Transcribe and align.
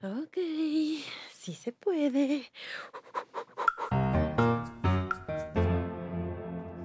Ok, 0.00 0.36
sí 1.32 1.54
se 1.54 1.72
puede. 1.72 2.52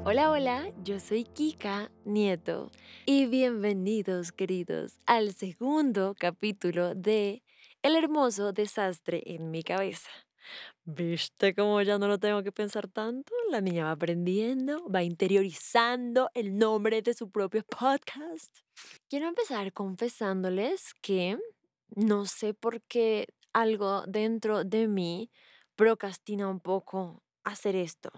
Hola, 0.03 0.31
hola, 0.31 0.67
yo 0.83 0.99
soy 0.99 1.23
Kika 1.23 1.91
Nieto 2.05 2.71
y 3.05 3.27
bienvenidos 3.27 4.31
queridos 4.31 4.99
al 5.05 5.35
segundo 5.35 6.15
capítulo 6.17 6.95
de 6.95 7.43
El 7.83 7.95
hermoso 7.95 8.51
desastre 8.51 9.21
en 9.27 9.51
mi 9.51 9.61
cabeza. 9.61 10.09
¿Viste 10.83 11.53
cómo 11.53 11.79
ya 11.83 11.99
no 11.99 12.07
lo 12.07 12.17
tengo 12.17 12.41
que 12.41 12.51
pensar 12.51 12.87
tanto? 12.87 13.31
La 13.51 13.61
niña 13.61 13.85
va 13.85 13.91
aprendiendo, 13.91 14.89
va 14.89 15.03
interiorizando 15.03 16.31
el 16.33 16.57
nombre 16.57 17.03
de 17.03 17.13
su 17.13 17.29
propio 17.29 17.63
podcast. 17.63 18.57
Quiero 19.07 19.27
empezar 19.27 19.71
confesándoles 19.71 20.95
que 20.95 21.37
no 21.95 22.25
sé 22.25 22.53
por 22.53 22.81
qué 22.83 23.27
algo 23.53 24.03
dentro 24.07 24.63
de 24.63 24.87
mí 24.87 25.31
procrastina 25.75 26.47
un 26.47 26.59
poco 26.59 27.23
hacer 27.43 27.75
esto. 27.75 28.11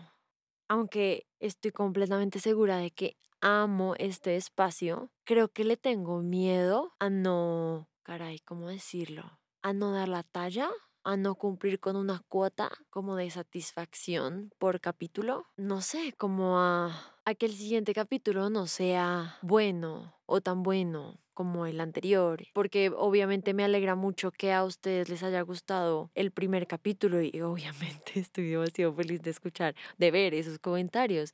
Aunque 0.68 1.28
estoy 1.40 1.72
completamente 1.72 2.40
segura 2.40 2.78
de 2.78 2.92
que 2.92 3.18
amo 3.42 3.96
este 3.98 4.36
espacio, 4.36 5.12
creo 5.24 5.50
que 5.50 5.64
le 5.64 5.78
tengo 5.78 6.22
miedo 6.22 6.94
a 7.00 7.10
no, 7.10 7.90
caray, 8.04 8.40
¿cómo 8.40 8.70
decirlo? 8.70 9.40
A 9.62 9.74
no 9.74 9.92
dar 9.92 10.10
la 10.10 10.24
talla, 10.24 10.70
a 11.04 11.18
no 11.18 11.36
cumplir 11.36 11.80
con 11.80 11.96
una 11.96 12.22
cuota 12.28 12.72
como 12.90 13.16
de 13.16 13.30
satisfacción 13.30 14.52
por 14.58 14.82
capítulo. 14.82 15.46
No 15.58 15.82
sé, 15.82 16.14
como 16.18 16.60
a, 16.60 17.15
a 17.26 17.34
que 17.34 17.48
el 17.48 17.54
siguiente 17.54 17.94
capítulo 17.94 18.50
no 18.52 18.68
sea 18.68 19.38
bueno 19.42 20.14
o 20.28 20.42
tan 20.42 20.62
bueno 20.62 21.20
como 21.34 21.66
el 21.66 21.82
anterior, 21.82 22.44
porque 22.54 22.92
obviamente 22.96 23.54
me 23.54 23.66
alegra 23.66 23.96
mucho 23.96 24.32
que 24.32 24.54
a 24.54 24.64
ustedes 24.64 25.10
les 25.10 25.22
haya 25.22 25.42
gustado 25.42 26.10
el 26.16 26.32
primer 26.32 26.66
capítulo 26.68 27.22
y 27.22 27.32
obviamente 27.42 28.20
estoy 28.20 28.50
demasiado 28.50 28.94
feliz 28.94 29.22
de 29.22 29.32
escuchar, 29.32 29.76
de 29.98 30.12
ver 30.12 30.34
esos 30.34 30.60
comentarios. 30.60 31.34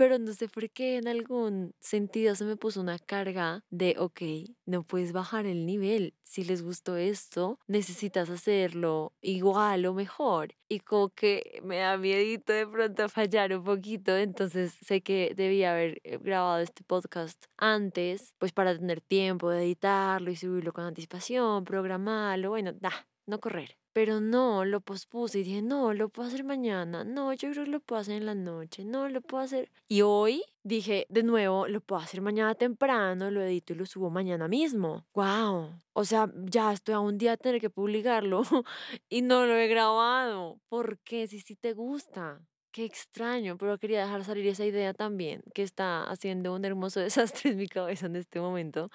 Pero 0.00 0.18
no 0.18 0.32
sé 0.32 0.48
por 0.48 0.70
qué 0.70 0.96
en 0.96 1.08
algún 1.08 1.74
sentido 1.78 2.34
se 2.34 2.46
me 2.46 2.56
puso 2.56 2.80
una 2.80 2.98
carga 2.98 3.66
de, 3.68 3.96
ok, 3.98 4.22
no 4.64 4.82
puedes 4.82 5.12
bajar 5.12 5.44
el 5.44 5.66
nivel. 5.66 6.14
Si 6.22 6.42
les 6.42 6.62
gustó 6.62 6.96
esto, 6.96 7.58
necesitas 7.66 8.30
hacerlo 8.30 9.12
igual 9.20 9.84
o 9.84 9.92
mejor. 9.92 10.54
Y 10.70 10.80
como 10.80 11.10
que 11.10 11.60
me 11.62 11.80
da 11.80 11.98
miedito 11.98 12.54
de 12.54 12.66
pronto 12.66 13.10
fallar 13.10 13.52
un 13.54 13.62
poquito. 13.62 14.16
Entonces 14.16 14.72
sé 14.80 15.02
que 15.02 15.34
debía 15.36 15.72
haber 15.72 16.00
eh, 16.04 16.16
grabado 16.16 16.60
este 16.60 16.82
podcast 16.82 17.44
antes, 17.58 18.32
pues 18.38 18.52
para 18.52 18.74
tener 18.74 19.02
tiempo 19.02 19.50
de 19.50 19.64
editarlo 19.64 20.30
y 20.30 20.36
subirlo 20.36 20.72
con 20.72 20.84
anticipación, 20.86 21.64
programarlo. 21.64 22.48
Bueno, 22.48 22.72
da, 22.72 23.06
no 23.26 23.38
correr. 23.38 23.79
Pero 24.00 24.18
no, 24.18 24.64
lo 24.64 24.80
pospuse 24.80 25.40
y 25.40 25.42
dije, 25.42 25.60
no, 25.60 25.92
lo 25.92 26.08
puedo 26.08 26.26
hacer 26.26 26.42
mañana. 26.42 27.04
No, 27.04 27.34
yo 27.34 27.50
creo 27.50 27.66
que 27.66 27.70
lo 27.70 27.80
puedo 27.80 28.00
hacer 28.00 28.14
en 28.14 28.24
la 28.24 28.34
noche. 28.34 28.82
No, 28.82 29.10
lo 29.10 29.20
puedo 29.20 29.44
hacer. 29.44 29.70
Y 29.88 30.00
hoy 30.00 30.42
dije, 30.62 31.04
de 31.10 31.22
nuevo, 31.22 31.68
lo 31.68 31.82
puedo 31.82 32.00
hacer 32.00 32.22
mañana 32.22 32.54
temprano, 32.54 33.30
lo 33.30 33.42
edito 33.42 33.74
y 33.74 33.76
lo 33.76 33.84
subo 33.84 34.08
mañana 34.08 34.48
mismo. 34.48 35.04
¡Wow! 35.12 35.74
O 35.92 36.04
sea, 36.06 36.32
ya 36.34 36.72
estoy 36.72 36.94
a 36.94 37.00
un 37.00 37.18
día 37.18 37.32
de 37.32 37.36
tener 37.36 37.60
que 37.60 37.68
publicarlo 37.68 38.40
y 39.10 39.20
no 39.20 39.44
lo 39.44 39.54
he 39.54 39.68
grabado. 39.68 40.58
¿Por 40.70 40.98
qué? 41.00 41.26
Si 41.26 41.40
sí 41.40 41.54
te 41.54 41.74
gusta. 41.74 42.40
Qué 42.72 42.86
extraño, 42.86 43.58
pero 43.58 43.76
quería 43.78 44.04
dejar 44.04 44.24
salir 44.24 44.46
esa 44.46 44.64
idea 44.64 44.94
también, 44.94 45.42
que 45.52 45.62
está 45.62 46.04
haciendo 46.04 46.54
un 46.54 46.64
hermoso 46.64 47.00
desastre 47.00 47.50
en 47.50 47.58
mi 47.58 47.68
cabeza 47.68 48.06
en 48.06 48.16
este 48.16 48.40
momento, 48.40 48.90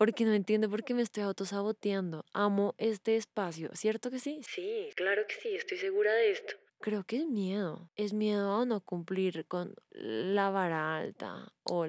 porque 0.00 0.24
no 0.24 0.32
entiendo 0.32 0.70
por 0.70 0.82
qué 0.82 0.94
me 0.94 1.02
estoy 1.02 1.24
autosaboteando. 1.24 2.24
Amo 2.32 2.74
este 2.78 3.16
espacio, 3.16 3.68
¿cierto 3.74 4.10
que 4.10 4.18
sí? 4.18 4.40
Sí, 4.48 4.88
claro 4.96 5.26
que 5.28 5.34
sí, 5.34 5.54
estoy 5.54 5.76
segura 5.76 6.14
de 6.14 6.30
esto. 6.30 6.54
Creo 6.78 7.04
que 7.04 7.18
es 7.18 7.26
miedo, 7.26 7.90
es 7.96 8.14
miedo 8.14 8.62
a 8.62 8.64
no 8.64 8.80
cumplir 8.80 9.44
con 9.46 9.74
la 9.90 10.48
vara 10.48 10.96
alta 10.96 11.52
o 11.64 11.86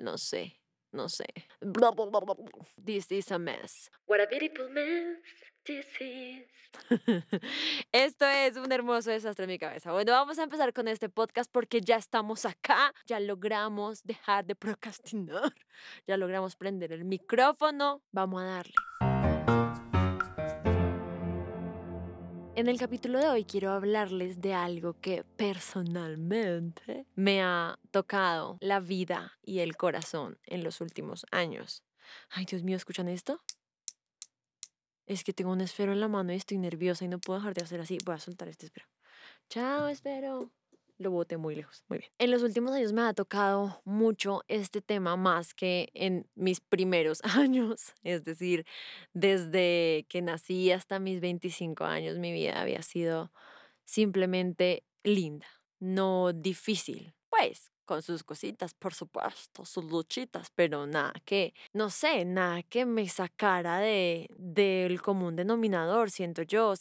no 0.00 0.16
sé, 0.16 0.61
no 0.92 1.08
sé. 1.08 1.26
This 2.84 3.10
is 3.10 3.30
a 3.32 3.38
mess. 3.38 3.90
What 4.06 4.20
a 4.20 4.26
beautiful 4.26 4.68
mess 4.70 5.18
this 5.64 5.86
is. 6.00 6.46
Esto 7.92 8.24
es 8.24 8.56
un 8.56 8.72
hermoso 8.72 9.10
desastre 9.10 9.44
en 9.44 9.50
mi 9.50 9.58
cabeza. 9.58 9.92
Bueno, 9.92 10.12
vamos 10.12 10.38
a 10.38 10.44
empezar 10.44 10.72
con 10.72 10.88
este 10.88 11.08
podcast 11.08 11.50
porque 11.52 11.80
ya 11.80 11.96
estamos 11.96 12.46
acá, 12.46 12.94
ya 13.06 13.20
logramos 13.20 14.02
dejar 14.04 14.46
de 14.46 14.54
procrastinar, 14.54 15.52
ya 16.06 16.16
logramos 16.16 16.56
prender 16.56 16.92
el 16.92 17.04
micrófono, 17.04 18.02
vamos 18.10 18.42
a 18.42 18.46
darle. 18.46 19.11
En 22.54 22.68
el 22.68 22.78
capítulo 22.78 23.18
de 23.18 23.28
hoy 23.28 23.44
quiero 23.46 23.72
hablarles 23.72 24.42
de 24.42 24.52
algo 24.52 24.94
que 25.00 25.24
personalmente 25.24 27.06
me 27.14 27.42
ha 27.42 27.78
tocado 27.90 28.58
la 28.60 28.78
vida 28.78 29.38
y 29.42 29.60
el 29.60 29.74
corazón 29.74 30.38
en 30.44 30.62
los 30.62 30.82
últimos 30.82 31.24
años. 31.30 31.82
Ay, 32.28 32.44
Dios 32.44 32.62
mío, 32.62 32.76
¿escuchan 32.76 33.08
esto? 33.08 33.40
Es 35.06 35.24
que 35.24 35.32
tengo 35.32 35.50
un 35.50 35.62
esfero 35.62 35.92
en 35.92 36.00
la 36.00 36.08
mano 36.08 36.34
y 36.34 36.36
estoy 36.36 36.58
nerviosa 36.58 37.06
y 37.06 37.08
no 37.08 37.18
puedo 37.18 37.38
dejar 37.38 37.54
de 37.54 37.62
hacer 37.62 37.80
así. 37.80 37.96
Voy 38.04 38.16
a 38.16 38.18
soltar 38.18 38.48
este 38.48 38.66
esfero. 38.66 38.86
Chao, 39.48 39.88
espero. 39.88 40.50
Lo 41.02 41.10
boté 41.10 41.36
muy 41.36 41.56
lejos. 41.56 41.84
Muy 41.88 41.98
bien. 41.98 42.10
En 42.18 42.30
los 42.30 42.42
últimos 42.42 42.72
años 42.72 42.92
me 42.92 43.02
ha 43.02 43.12
tocado 43.12 43.82
mucho 43.84 44.42
este 44.46 44.80
tema 44.80 45.16
más 45.16 45.52
que 45.52 45.88
en 45.94 46.28
mis 46.36 46.60
primeros 46.60 47.20
años. 47.36 47.92
Es 48.04 48.22
decir, 48.24 48.64
desde 49.12 50.06
que 50.08 50.22
nací 50.22 50.70
hasta 50.70 51.00
mis 51.00 51.20
25 51.20 51.84
años, 51.84 52.18
mi 52.18 52.32
vida 52.32 52.60
había 52.60 52.82
sido 52.82 53.32
simplemente 53.84 54.84
linda, 55.02 55.46
no 55.80 56.32
difícil. 56.32 57.14
Pues 57.28 57.71
con 57.92 58.00
sus 58.00 58.24
cositas, 58.24 58.72
por 58.72 58.94
supuesto, 58.94 59.66
sus 59.66 59.84
luchitas, 59.84 60.50
pero 60.54 60.86
nada 60.86 61.12
que, 61.26 61.52
no 61.74 61.90
sé, 61.90 62.24
nada 62.24 62.62
que 62.62 62.86
me 62.86 63.06
sacara 63.06 63.80
de 63.80 64.30
del 64.38 65.02
común 65.02 65.36
denominador, 65.36 66.10
siento 66.10 66.40
yo, 66.40 66.72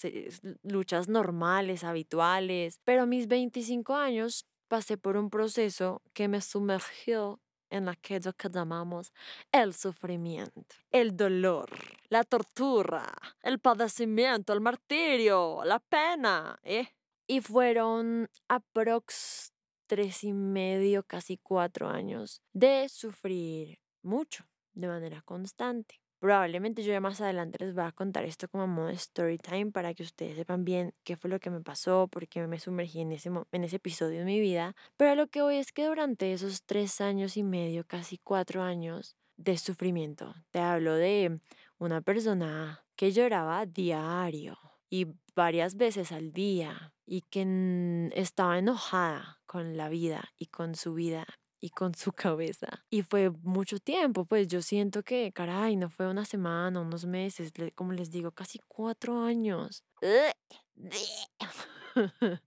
luchas 0.64 1.10
normales, 1.10 1.84
habituales, 1.84 2.80
pero 2.86 3.02
a 3.02 3.06
mis 3.06 3.28
25 3.28 3.94
años 3.94 4.46
pasé 4.70 4.98
por 4.98 5.18
un 5.18 5.30
proceso 5.30 6.02
que 6.14 6.30
me 6.30 6.40
sumergió 6.40 7.42
en 7.70 7.90
aquello 7.90 8.32
que 8.32 8.48
llamamos 8.50 9.12
el 9.52 9.74
sufrimiento, 9.74 10.78
el 10.92 11.18
dolor, 11.18 11.70
la 12.08 12.24
tortura, 12.24 13.12
el 13.42 13.60
padecimiento, 13.60 14.54
el 14.54 14.62
martirio, 14.62 15.62
la 15.66 15.80
pena, 15.80 16.58
¿eh? 16.64 16.88
Y 17.28 17.42
fueron 17.42 18.30
aprox 18.48 19.51
tres 19.92 20.24
y 20.24 20.32
medio, 20.32 21.04
casi 21.04 21.36
cuatro 21.36 21.90
años 21.90 22.42
de 22.54 22.88
sufrir 22.88 23.80
mucho, 24.02 24.46
de 24.72 24.88
manera 24.88 25.22
constante. 25.22 26.00
Probablemente 26.22 26.82
yo 26.82 26.94
ya 26.94 27.02
más 27.02 27.20
adelante 27.20 27.58
les 27.60 27.76
voy 27.76 27.84
a 27.84 27.92
contar 27.92 28.24
esto 28.24 28.48
como 28.48 28.68
modo 28.68 28.88
story 28.88 29.38
time 29.38 29.72
para 29.72 29.94
que 29.94 30.04
ustedes 30.04 30.38
sepan 30.38 30.64
bien 30.64 30.94
qué 31.04 31.18
fue 31.18 31.30
lo 31.30 31.42
que 31.42 31.50
me 31.50 31.60
pasó, 31.60 32.08
por 32.08 32.26
qué 32.30 32.48
me 32.48 32.58
sumergí 32.58 33.02
en 33.02 33.12
ese, 33.12 33.30
en 33.52 33.64
ese 33.66 33.76
episodio 33.76 34.20
de 34.20 34.26
mi 34.26 34.40
vida. 34.40 34.78
Pero 34.96 35.16
lo 35.16 35.28
que 35.28 35.42
voy 35.42 35.58
es 35.58 35.74
que 35.74 35.86
durante 35.88 36.32
esos 36.32 36.64
tres 36.64 37.02
años 37.02 37.36
y 37.36 37.44
medio, 37.44 37.84
casi 37.86 38.18
cuatro 38.18 38.64
años 38.64 39.18
de 39.36 39.58
sufrimiento, 39.58 40.34
te 40.52 40.60
hablo 40.60 40.96
de 40.96 41.42
una 41.80 42.00
persona 42.00 42.86
que 42.96 43.12
lloraba 43.12 43.66
diario 43.66 44.58
y 44.90 45.08
varias 45.36 45.76
veces 45.76 46.14
al 46.14 46.32
día 46.32 46.94
y 47.12 47.24
que 47.24 48.10
estaba 48.16 48.58
enojada 48.58 49.42
con 49.46 49.76
la 49.76 49.90
vida 49.90 50.32
y 50.38 50.46
con 50.46 50.76
su 50.76 50.94
vida 50.94 51.28
y 51.60 51.72
con 51.72 51.94
su 51.94 52.14
cabeza. 52.14 52.86
Y 52.90 53.02
fue 53.02 53.30
mucho 53.30 53.80
tiempo, 53.80 54.24
pues 54.24 54.48
yo 54.48 54.62
siento 54.62 55.04
que, 55.04 55.34
caray, 55.34 55.76
no 55.76 55.90
fue 55.90 56.08
una 56.08 56.24
semana, 56.24 56.80
unos 56.80 57.06
meses, 57.06 57.52
como 57.76 57.92
les 57.92 58.12
digo, 58.12 58.32
casi 58.32 58.60
cuatro 58.66 59.24
años. 59.24 59.84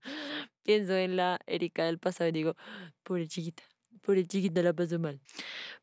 Pienso 0.63 0.95
en 0.95 1.15
la 1.15 1.39
Erika 1.45 1.85
del 1.85 1.99
pasado 1.99 2.29
y 2.29 2.33
digo, 2.33 2.55
pobre 3.03 3.27
chiquita, 3.27 3.61
pobre 4.01 4.25
chiquita 4.25 4.63
la 4.63 4.73
pasó 4.73 4.97
mal. 4.97 5.21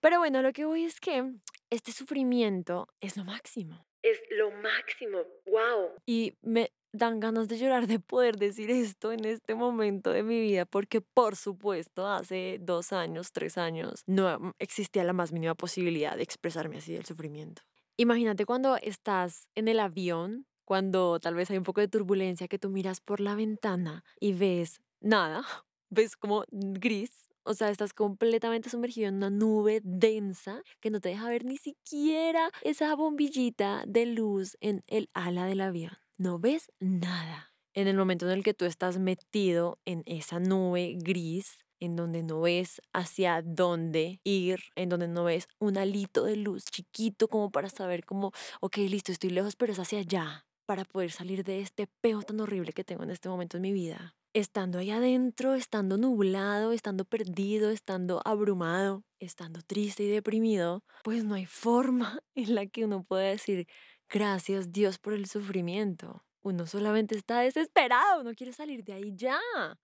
Pero 0.00 0.19
bueno, 0.19 0.43
lo 0.43 0.52
que 0.52 0.64
voy 0.64 0.82
es 0.82 0.99
que 0.99 1.32
este 1.70 1.93
sufrimiento 1.93 2.88
es 3.00 3.17
lo 3.17 3.23
máximo. 3.23 3.87
Es 4.02 4.19
lo 4.32 4.50
máximo, 4.50 5.19
wow. 5.46 5.93
Y 6.05 6.37
me 6.43 6.73
dan 6.93 7.21
ganas 7.21 7.49
de 7.49 7.59
llorar 7.59 7.87
de 7.87 7.99
poder 7.99 8.37
decir 8.37 8.71
esto 8.71 9.12
en 9.12 9.25
este 9.25 9.55
momento 9.55 10.11
de 10.11 10.23
mi 10.23 10.41
vida, 10.41 10.67
porque 10.67 11.00
por 11.00 11.37
supuesto 11.37 12.06
hace 12.06 12.59
dos 12.61 12.93
años, 12.93 13.33
tres 13.33 13.59
años, 13.59 14.03
no 14.06 14.55
existía 14.59 15.05
la 15.05 15.12
más 15.12 15.33
mínima 15.33 15.55
posibilidad 15.55 16.17
de 16.17 16.23
expresarme 16.23 16.79
así 16.79 16.93
del 16.93 17.06
sufrimiento. 17.06 17.62
Imagínate 17.97 18.47
cuando 18.47 18.77
estás 18.77 19.49
en 19.55 19.69
el 19.69 19.81
avión, 19.81 20.47
cuando 20.65 21.19
tal 21.21 21.35
vez 21.35 21.50
hay 21.50 21.59
un 21.59 21.65
poco 21.65 21.81
de 21.81 21.89
turbulencia, 21.89 22.49
que 22.49 22.59
tú 22.59 22.71
miras 22.71 23.00
por 23.00 23.21
la 23.21 23.35
ventana 23.35 24.05
y 24.21 24.33
ves 24.33 24.81
nada, 25.00 25.45
ves 25.91 26.17
como 26.17 26.45
gris, 26.50 27.29
O 27.45 27.55
sea, 27.55 27.71
estás 27.71 27.93
completamente 27.93 28.71
sumergido 28.71 29.09
en 29.09 29.17
una 29.17 29.29
nube 29.29 29.81
densa 29.83 30.62
que 30.81 30.91
no 30.91 31.00
te 31.00 31.09
deja 31.09 31.29
ver 31.29 31.45
ni 31.45 31.56
siquiera 31.56 32.50
esa 32.62 32.95
bombillita 32.95 33.83
de 33.87 34.06
luz 34.06 34.56
en 34.61 34.85
el 34.87 35.11
ala 35.12 35.47
del 35.47 35.61
avión. 35.61 36.01
No 36.23 36.39
ves 36.39 36.71
nada. 36.79 37.53
En 37.75 37.89
el 37.89 37.97
momento 37.97 38.27
en 38.27 38.39
el 38.39 38.45
que 38.45 38.55
tú 38.55 38.65
estás 38.65 38.97
metido 38.97 39.81
en 39.85 40.05
esa 40.07 40.39
nube 40.39 40.97
gris, 41.01 41.59
en 41.81 41.97
donde 41.97 42.23
no 42.23 42.43
ves 42.43 42.81
hacia 42.93 43.43
dónde 43.43 44.21
ir, 44.23 44.61
en 44.77 44.89
donde 44.89 45.09
no 45.09 45.25
ves 45.25 45.49
un 45.59 45.77
alito 45.77 46.23
de 46.23 46.37
luz 46.37 46.65
chiquito 46.67 47.27
como 47.27 47.51
para 47.51 47.71
saber 47.71 48.05
cómo, 48.05 48.31
ok, 48.61 48.77
listo, 48.77 49.11
estoy 49.11 49.31
lejos, 49.31 49.57
pero 49.57 49.73
es 49.73 49.81
hacia 49.81 49.99
allá, 49.99 50.47
para 50.65 50.85
poder 50.85 51.11
salir 51.11 51.43
de 51.43 51.61
este 51.61 51.89
peo 52.01 52.23
tan 52.23 52.39
horrible 52.39 52.73
que 52.73 52.85
tengo 52.85 53.03
en 53.03 53.11
este 53.11 53.29
momento 53.29 53.57
en 53.57 53.63
mi 53.65 53.73
vida. 53.73 54.15
Estando 54.33 54.79
ahí 54.79 54.93
adentro, 54.93 55.55
estando 55.55 55.97
nublado, 55.97 56.71
estando 56.71 57.05
perdido, 57.05 57.71
estando 57.71 58.23
abrumado, 58.25 59.03
estando 59.19 59.61
triste 59.61 60.05
y 60.05 60.09
deprimido, 60.09 60.85
pues 61.03 61.25
no 61.25 61.35
hay 61.35 61.47
forma 61.47 62.21
en 62.37 62.55
la 62.55 62.67
que 62.67 62.85
uno 62.85 63.03
pueda 63.03 63.25
decir 63.25 63.67
gracias 64.12 64.70
Dios 64.70 64.99
por 64.99 65.14
el 65.14 65.26
sufrimiento. 65.26 66.23
Uno 66.44 66.67
solamente 66.67 67.14
está 67.14 67.41
desesperado, 67.41 68.25
no 68.25 68.35
quiere 68.35 68.53
salir 68.53 68.82
de 68.82 68.93
ahí 68.93 69.12
ya. 69.14 69.38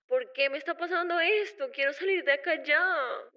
¿Por 0.09 0.33
qué 0.33 0.51
me 0.51 0.59
está 0.59 0.77
pasando 0.77 1.19
esto? 1.21 1.71
Quiero 1.73 1.93
salir 1.93 2.25
de 2.25 2.33
acá 2.33 2.61
ya. 2.65 2.85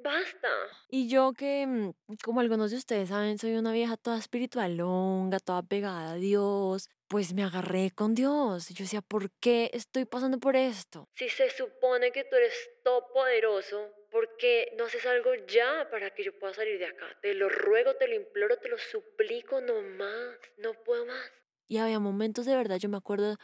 Basta. 0.03 0.49
Y 0.89 1.07
yo 1.07 1.31
que, 1.33 1.67
mm, 1.67 1.93
como 2.23 2.39
algunos 2.39 2.71
de 2.71 2.77
ustedes 2.77 3.09
saben, 3.09 3.37
soy 3.37 3.53
una 3.57 3.71
vieja 3.71 3.95
toda 3.95 4.17
espiritualonga, 4.17 5.39
toda 5.39 5.61
pegada 5.61 6.13
a 6.13 6.15
Dios, 6.15 6.89
pues 7.07 7.33
me 7.35 7.43
agarré 7.43 7.91
con 7.91 8.15
Dios. 8.15 8.71
Y 8.71 8.73
yo 8.73 8.85
decía, 8.85 9.01
¿por 9.01 9.29
qué 9.39 9.69
estoy 9.73 10.05
pasando 10.05 10.39
por 10.39 10.55
esto? 10.55 11.07
Si 11.13 11.29
se 11.29 11.51
supone 11.51 12.11
que 12.11 12.23
tú 12.23 12.35
eres 12.35 12.55
todopoderoso, 12.83 13.93
¿por 14.11 14.37
qué 14.37 14.73
no 14.77 14.85
haces 14.85 15.05
algo 15.05 15.31
ya 15.47 15.87
para 15.89 16.11
que 16.11 16.23
yo 16.23 16.37
pueda 16.37 16.53
salir 16.53 16.77
de 16.77 16.85
acá? 16.85 17.05
Te 17.21 17.33
lo 17.33 17.49
ruego, 17.49 17.95
te 17.95 18.07
lo 18.07 18.15
imploro, 18.15 18.57
te 18.57 18.69
lo 18.69 18.77
suplico, 18.77 19.61
no 19.61 19.81
más. 19.81 20.37
No 20.57 20.73
puedo 20.83 21.05
más. 21.05 21.31
Y 21.67 21.77
había 21.77 21.99
momentos 21.99 22.45
de 22.45 22.55
verdad, 22.55 22.77
yo 22.77 22.89
me 22.89 22.97
acuerdo 22.97 23.37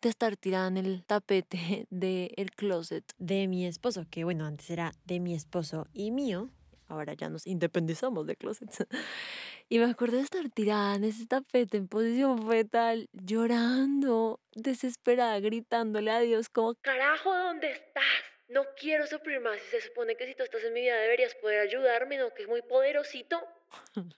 de 0.00 0.08
estar 0.08 0.36
tirada 0.36 0.68
en 0.68 0.78
el 0.78 1.04
tapete 1.04 1.86
del 1.90 2.50
closet 2.56 3.04
de 3.18 3.46
mi 3.46 3.66
esposo, 3.66 4.06
que 4.10 4.24
bueno, 4.24 4.46
antes 4.46 4.70
era 4.70 4.92
de 5.04 5.20
mi 5.20 5.34
esposo 5.34 5.86
y 5.92 6.10
mío, 6.10 6.50
ahora 6.88 7.12
ya 7.14 7.28
nos 7.28 7.46
independizamos 7.46 8.26
de 8.26 8.36
closets. 8.36 8.86
Y 9.68 9.80
me 9.80 9.86
acuerdo 9.86 10.18
de 10.18 10.22
estar 10.22 10.48
tirada 10.48 10.94
en 10.94 11.02
ese 11.02 11.26
tapete 11.26 11.76
en 11.76 11.88
posición 11.88 12.48
fetal, 12.48 13.08
llorando, 13.12 14.38
desesperada, 14.52 15.40
gritándole 15.40 16.12
a 16.12 16.20
Dios 16.20 16.48
como, 16.48 16.76
Carajo, 16.76 17.34
¿dónde 17.34 17.72
estás? 17.72 18.04
No 18.48 18.62
quiero 18.78 19.06
sufrir 19.06 19.40
más. 19.40 19.60
Se 19.70 19.80
supone 19.80 20.16
que 20.16 20.26
si 20.26 20.34
tú 20.34 20.44
estás 20.44 20.62
en 20.62 20.72
mi 20.72 20.82
vida 20.82 20.96
deberías 20.96 21.34
poder 21.36 21.60
ayudarme, 21.60 22.16
¿no? 22.16 22.32
Que 22.32 22.42
es 22.42 22.48
muy 22.48 22.62
poderosito. 22.62 23.40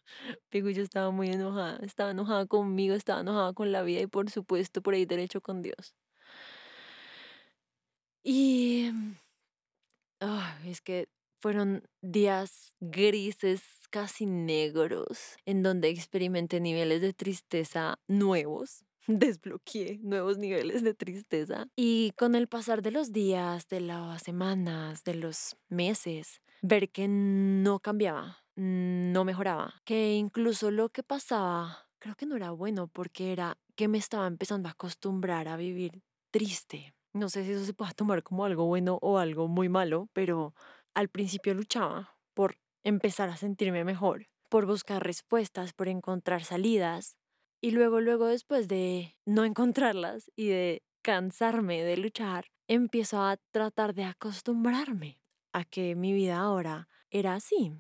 Pigu, 0.51 0.71
yo 0.71 0.83
estaba 0.83 1.11
muy 1.11 1.29
enojada, 1.29 1.79
estaba 1.83 2.11
enojada 2.11 2.47
conmigo, 2.47 2.95
estaba 2.95 3.21
enojada 3.21 3.53
con 3.55 3.73
la 3.73 3.83
vida 3.83 4.01
y 4.01 4.07
por 4.07 4.31
supuesto 4.31 4.83
por 4.83 4.95
ahí 4.95 5.07
derecho 5.07 5.41
con 5.41 5.63
Dios. 5.63 5.95
Y 8.23 8.91
ah, 10.21 10.59
es 10.67 10.83
que 10.83 11.09
fueron 11.41 11.89
días 12.03 12.75
grises, 12.81 13.63
casi 13.91 14.27
negros, 14.27 15.37
en 15.47 15.63
donde 15.63 15.89
experimenté 15.89 16.61
niveles 16.61 17.01
de 17.01 17.13
tristeza 17.13 17.99
nuevos. 18.09 18.85
Desbloqueé 19.09 19.99
nuevos 20.03 20.37
niveles 20.37 20.83
de 20.83 20.93
tristeza. 20.93 21.67
Y 21.75 22.13
con 22.19 22.35
el 22.35 22.47
pasar 22.47 22.83
de 22.83 22.91
los 22.91 23.11
días, 23.11 23.67
de 23.69 23.81
las 23.81 24.23
semanas, 24.23 25.03
de 25.03 25.15
los 25.15 25.57
meses, 25.71 26.43
ver 26.61 26.91
que 26.91 27.09
no 27.09 27.81
cambiaba, 27.81 28.45
no 28.55 29.25
mejoraba, 29.25 29.81
que 29.85 30.15
incluso 30.15 30.71
lo 30.71 30.91
que 30.91 31.03
pasaba 31.03 31.89
creo 31.99 32.15
que 32.15 32.27
no 32.27 32.37
era 32.37 32.51
bueno 32.51 32.89
porque 32.89 33.33
era 33.33 33.59
que 33.77 33.89
me 33.89 33.99
estaba 33.99 34.27
empezando 34.27 34.69
a 34.69 34.73
acostumbrar 34.73 35.49
a 35.49 35.57
vivir 35.57 36.03
triste. 36.31 36.95
No 37.13 37.29
sé 37.29 37.45
si 37.45 37.53
eso 37.53 37.65
se 37.65 37.75
puede 37.75 37.95
tomar 37.95 38.23
como 38.23 38.45
algo 38.45 38.67
bueno 38.67 38.99
o 39.01 39.19
algo 39.19 39.49
muy 39.49 39.69
malo, 39.69 40.09
pero 40.13 40.55
al 40.95 41.09
principio 41.09 41.55
luchaba 41.55 42.17
por 42.35 42.59
empezar 42.85 43.29
a 43.31 43.37
sentirme 43.37 43.85
mejor, 43.85 44.29
por 44.49 44.67
buscar 44.67 45.03
respuestas, 45.03 45.73
por 45.73 45.89
encontrar 45.89 46.45
salidas 46.45 47.18
y 47.61 47.73
luego, 47.73 48.01
luego 48.01 48.27
después 48.27 48.69
de 48.69 49.17
no 49.25 49.45
encontrarlas 49.45 50.31
y 50.37 50.49
de 50.49 50.83
cansarme 51.03 51.83
de 51.83 51.97
luchar, 51.97 52.47
empiezo 52.69 53.23
a 53.23 53.37
tratar 53.51 53.95
de 53.95 54.05
acostumbrarme 54.05 55.21
a 55.53 55.65
que 55.65 55.97
mi 55.97 56.13
vida 56.13 56.39
ahora 56.39 56.89
era 57.11 57.35
así. 57.35 57.73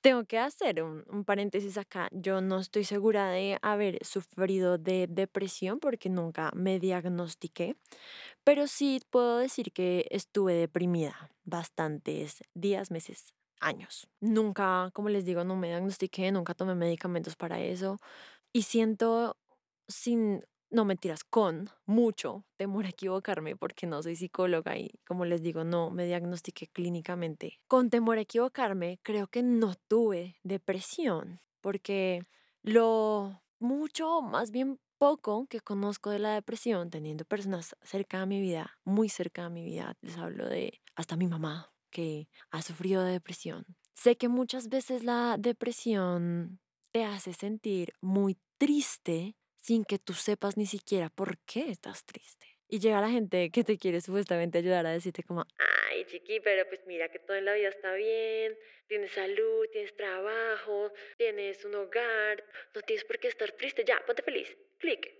Tengo 0.00 0.24
que 0.24 0.38
hacer 0.38 0.82
un, 0.82 1.04
un, 1.08 1.24
paréntesis 1.24 1.76
acá. 1.76 2.08
Yo 2.12 2.40
no 2.40 2.58
estoy 2.58 2.84
segura 2.84 3.28
de 3.28 3.58
haber 3.60 3.98
sufrido 4.04 4.78
de 4.78 5.06
depresión 5.06 5.78
porque 5.78 6.08
nunca 6.08 6.50
me 6.54 6.80
diagnostiqué, 6.80 7.76
pero 8.42 8.66
sí 8.66 9.00
puedo 9.10 9.38
decir 9.38 9.72
que 9.72 10.06
estuve 10.10 10.54
deprimida 10.54 11.30
bastantes 11.44 12.42
días, 12.54 12.90
meses, 12.90 13.34
años. 13.60 14.08
Nunca, 14.20 14.90
como 14.94 15.10
les 15.10 15.26
digo, 15.26 15.44
no 15.44 15.56
me 15.56 15.68
diagnostiqué, 15.68 16.32
nunca 16.32 16.54
tomé 16.54 16.74
medicamentos 16.74 17.36
para 17.36 17.60
eso 17.60 17.98
y 18.52 18.62
siento 18.62 19.36
sin 19.88 20.44
no 20.70 20.84
mentiras, 20.84 21.24
con 21.24 21.68
mucho 21.84 22.44
temor 22.56 22.86
a 22.86 22.90
equivocarme 22.90 23.56
porque 23.56 23.86
no 23.86 24.02
soy 24.02 24.16
psicóloga 24.16 24.78
y 24.78 25.00
como 25.04 25.24
les 25.24 25.42
digo, 25.42 25.64
no 25.64 25.90
me 25.90 26.06
diagnostiqué 26.06 26.68
clínicamente. 26.68 27.60
Con 27.66 27.90
temor 27.90 28.18
a 28.18 28.22
equivocarme, 28.22 29.00
creo 29.02 29.26
que 29.26 29.42
no 29.42 29.74
tuve 29.88 30.36
depresión 30.44 31.40
porque 31.60 32.22
lo 32.62 33.42
mucho, 33.58 34.22
más 34.22 34.50
bien 34.50 34.78
poco 34.98 35.46
que 35.46 35.60
conozco 35.60 36.10
de 36.10 36.18
la 36.18 36.34
depresión, 36.34 36.90
teniendo 36.90 37.24
personas 37.24 37.74
cerca 37.82 38.20
de 38.20 38.26
mi 38.26 38.40
vida, 38.40 38.78
muy 38.84 39.08
cerca 39.08 39.44
de 39.44 39.50
mi 39.50 39.64
vida, 39.64 39.96
les 40.02 40.16
hablo 40.18 40.48
de 40.48 40.80
hasta 40.94 41.16
mi 41.16 41.26
mamá 41.26 41.72
que 41.90 42.28
ha 42.50 42.62
sufrido 42.62 43.02
de 43.02 43.12
depresión. 43.12 43.64
Sé 43.94 44.16
que 44.16 44.28
muchas 44.28 44.68
veces 44.68 45.02
la 45.02 45.36
depresión 45.38 46.60
te 46.92 47.04
hace 47.04 47.32
sentir 47.32 47.92
muy 48.00 48.36
triste 48.58 49.36
sin 49.56 49.84
que 49.84 49.98
tú 49.98 50.14
sepas 50.14 50.56
ni 50.56 50.66
siquiera 50.66 51.10
por 51.10 51.38
qué 51.38 51.70
estás 51.70 52.04
triste. 52.04 52.46
Y 52.68 52.78
llega 52.78 53.00
la 53.00 53.10
gente 53.10 53.50
que 53.50 53.64
te 53.64 53.78
quiere 53.78 54.00
supuestamente 54.00 54.58
ayudar 54.58 54.86
a 54.86 54.92
decirte 54.92 55.24
como, 55.24 55.44
ay 55.58 56.04
chiqui, 56.06 56.40
pero 56.40 56.68
pues 56.68 56.80
mira 56.86 57.08
que 57.08 57.18
todo 57.18 57.36
en 57.36 57.44
la 57.44 57.54
vida 57.54 57.68
está 57.68 57.94
bien, 57.94 58.56
tienes 58.86 59.10
salud, 59.12 59.66
tienes 59.72 59.94
trabajo, 59.96 60.92
tienes 61.18 61.64
un 61.64 61.74
hogar, 61.74 62.44
no 62.74 62.80
tienes 62.82 63.04
por 63.04 63.18
qué 63.18 63.28
estar 63.28 63.50
triste, 63.52 63.84
ya, 63.84 64.00
ponte 64.06 64.22
feliz, 64.22 64.56
clic. 64.78 65.12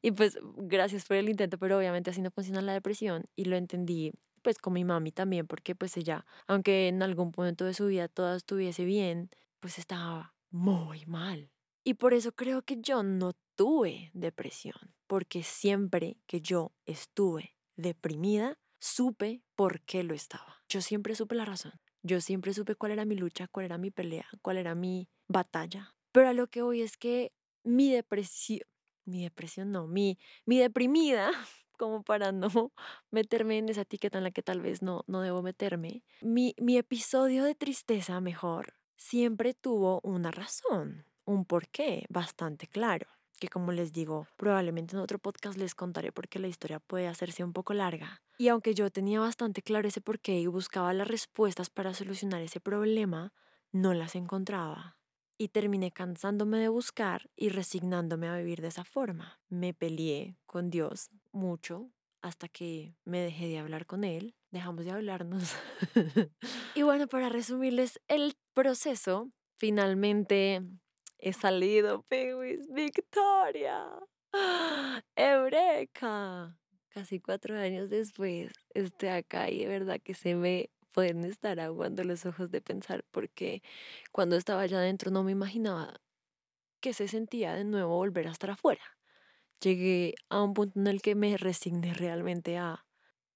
Y 0.00 0.10
pues 0.10 0.38
gracias 0.56 1.06
por 1.06 1.16
el 1.16 1.28
intento, 1.28 1.56
pero 1.58 1.78
obviamente 1.78 2.10
así 2.10 2.20
no 2.20 2.30
funciona 2.32 2.62
la 2.62 2.72
depresión 2.72 3.26
y 3.36 3.44
lo 3.44 3.56
entendí 3.56 4.12
pues 4.42 4.58
con 4.58 4.72
mi 4.72 4.84
mami 4.84 5.12
también, 5.12 5.46
porque 5.46 5.76
pues 5.76 5.96
ella, 5.96 6.26
aunque 6.48 6.88
en 6.88 7.00
algún 7.02 7.30
punto 7.30 7.64
de 7.64 7.74
su 7.74 7.86
vida 7.86 8.08
todo 8.08 8.34
estuviese 8.34 8.84
bien, 8.84 9.30
pues 9.60 9.78
estaba 9.78 10.31
muy 10.52 11.04
mal. 11.06 11.50
Y 11.84 11.94
por 11.94 12.14
eso 12.14 12.32
creo 12.32 12.62
que 12.62 12.76
yo 12.80 13.02
no 13.02 13.32
tuve 13.56 14.10
depresión, 14.14 14.94
porque 15.08 15.42
siempre 15.42 16.18
que 16.26 16.40
yo 16.40 16.72
estuve 16.86 17.56
deprimida, 17.76 18.58
supe 18.78 19.42
por 19.56 19.80
qué 19.82 20.04
lo 20.04 20.14
estaba. 20.14 20.62
Yo 20.68 20.80
siempre 20.80 21.14
supe 21.16 21.34
la 21.34 21.44
razón. 21.44 21.72
Yo 22.02 22.20
siempre 22.20 22.54
supe 22.54 22.74
cuál 22.74 22.92
era 22.92 23.04
mi 23.04 23.16
lucha, 23.16 23.48
cuál 23.48 23.66
era 23.66 23.78
mi 23.78 23.90
pelea, 23.90 24.26
cuál 24.42 24.58
era 24.58 24.74
mi 24.74 25.08
batalla. 25.28 25.94
Pero 26.12 26.28
a 26.28 26.32
lo 26.32 26.48
que 26.48 26.62
voy 26.62 26.82
es 26.82 26.96
que 26.96 27.30
mi 27.64 27.90
depresión, 27.90 28.66
mi 29.04 29.22
depresión 29.22 29.72
no, 29.72 29.86
mi, 29.86 30.18
mi 30.44 30.58
deprimida, 30.58 31.30
como 31.78 32.02
para 32.02 32.32
no 32.32 32.48
meterme 33.10 33.58
en 33.58 33.68
esa 33.68 33.82
etiqueta 33.82 34.18
en 34.18 34.24
la 34.24 34.30
que 34.30 34.42
tal 34.42 34.60
vez 34.60 34.82
no, 34.82 35.04
no 35.06 35.20
debo 35.20 35.42
meterme, 35.42 36.04
mi, 36.20 36.54
mi 36.58 36.76
episodio 36.76 37.44
de 37.44 37.54
tristeza 37.54 38.20
mejor 38.20 38.74
siempre 39.02 39.52
tuvo 39.54 40.00
una 40.02 40.30
razón, 40.30 41.04
un 41.24 41.44
porqué 41.44 42.06
bastante 42.08 42.66
claro 42.66 43.06
que 43.42 43.48
como 43.48 43.72
les 43.72 43.92
digo, 43.92 44.28
probablemente 44.36 44.94
en 44.94 45.02
otro 45.02 45.18
podcast 45.18 45.58
les 45.58 45.74
contaré 45.74 46.12
porque 46.12 46.38
la 46.38 46.46
historia 46.46 46.78
puede 46.78 47.08
hacerse 47.08 47.42
un 47.42 47.52
poco 47.52 47.74
larga. 47.74 48.22
Y 48.38 48.46
aunque 48.46 48.72
yo 48.72 48.88
tenía 48.88 49.18
bastante 49.18 49.62
claro 49.62 49.88
ese 49.88 50.00
porqué 50.00 50.38
y 50.38 50.46
buscaba 50.46 50.94
las 50.94 51.08
respuestas 51.08 51.68
para 51.68 51.92
solucionar 51.92 52.40
ese 52.40 52.60
problema, 52.60 53.32
no 53.72 53.94
las 53.94 54.14
encontraba. 54.14 54.96
Y 55.38 55.48
terminé 55.48 55.90
cansándome 55.90 56.58
de 56.58 56.68
buscar 56.68 57.30
y 57.34 57.48
resignándome 57.48 58.28
a 58.28 58.36
vivir 58.36 58.60
de 58.60 58.68
esa 58.68 58.84
forma. 58.84 59.40
Me 59.48 59.74
peleé 59.74 60.36
con 60.46 60.70
Dios 60.70 61.10
mucho 61.32 61.90
hasta 62.20 62.46
que 62.46 62.94
me 63.04 63.18
dejé 63.18 63.48
de 63.48 63.58
hablar 63.58 63.86
con 63.86 64.04
Él. 64.04 64.36
Dejamos 64.52 64.84
de 64.84 64.92
hablarnos. 64.92 65.56
y 66.76 66.82
bueno, 66.82 67.08
para 67.08 67.28
resumirles 67.28 68.00
el 68.06 68.36
proceso, 68.54 69.30
finalmente 69.56 70.62
He 71.24 71.32
salido, 71.32 72.02
Pingüis. 72.02 72.66
Victoria. 72.68 73.86
Eureka. 75.14 76.58
Casi 76.88 77.20
cuatro 77.20 77.56
años 77.56 77.90
después 77.90 78.50
estoy 78.74 79.10
acá 79.10 79.48
y 79.48 79.60
de 79.60 79.68
verdad 79.68 80.00
que 80.02 80.14
se 80.14 80.34
me 80.34 80.70
pueden 80.90 81.24
estar 81.24 81.60
aguando 81.60 82.02
los 82.02 82.26
ojos 82.26 82.50
de 82.50 82.60
pensar 82.60 83.04
porque 83.12 83.62
cuando 84.10 84.34
estaba 84.34 84.62
allá 84.62 84.78
adentro 84.78 85.12
no 85.12 85.22
me 85.22 85.30
imaginaba 85.30 86.00
que 86.80 86.92
se 86.92 87.06
sentía 87.06 87.54
de 87.54 87.64
nuevo 87.64 87.94
volver 87.96 88.26
a 88.26 88.32
estar 88.32 88.50
afuera. 88.50 88.82
Llegué 89.60 90.14
a 90.28 90.42
un 90.42 90.54
punto 90.54 90.80
en 90.80 90.88
el 90.88 91.02
que 91.02 91.14
me 91.14 91.36
resigné 91.36 91.94
realmente 91.94 92.58
a, 92.58 92.84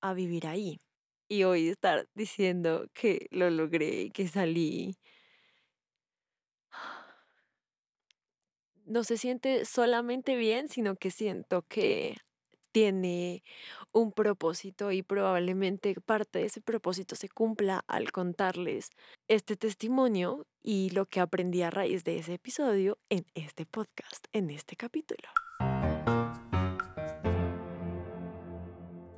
a 0.00 0.12
vivir 0.12 0.48
ahí. 0.48 0.80
Y 1.28 1.44
hoy 1.44 1.68
estar 1.68 2.08
diciendo 2.14 2.86
que 2.94 3.26
lo 3.30 3.50
logré, 3.50 4.10
que 4.10 4.28
salí, 4.28 4.96
no 8.84 9.04
se 9.04 9.18
siente 9.18 9.64
solamente 9.64 10.36
bien, 10.36 10.68
sino 10.68 10.96
que 10.96 11.10
siento 11.10 11.62
que 11.68 12.16
tiene 12.76 13.42
un 13.92 14.12
propósito 14.12 14.92
y 14.92 15.02
probablemente 15.02 15.94
parte 16.04 16.40
de 16.40 16.46
ese 16.46 16.60
propósito 16.60 17.16
se 17.16 17.28
cumpla 17.28 17.82
al 17.86 18.12
contarles 18.12 18.90
este 19.28 19.56
testimonio 19.56 20.46
y 20.62 20.90
lo 20.90 21.06
que 21.06 21.20
aprendí 21.20 21.62
a 21.62 21.70
raíz 21.70 22.04
de 22.04 22.18
ese 22.18 22.34
episodio 22.34 22.98
en 23.08 23.24
este 23.34 23.64
podcast, 23.64 24.26
en 24.32 24.50
este 24.50 24.76
capítulo. 24.76 25.26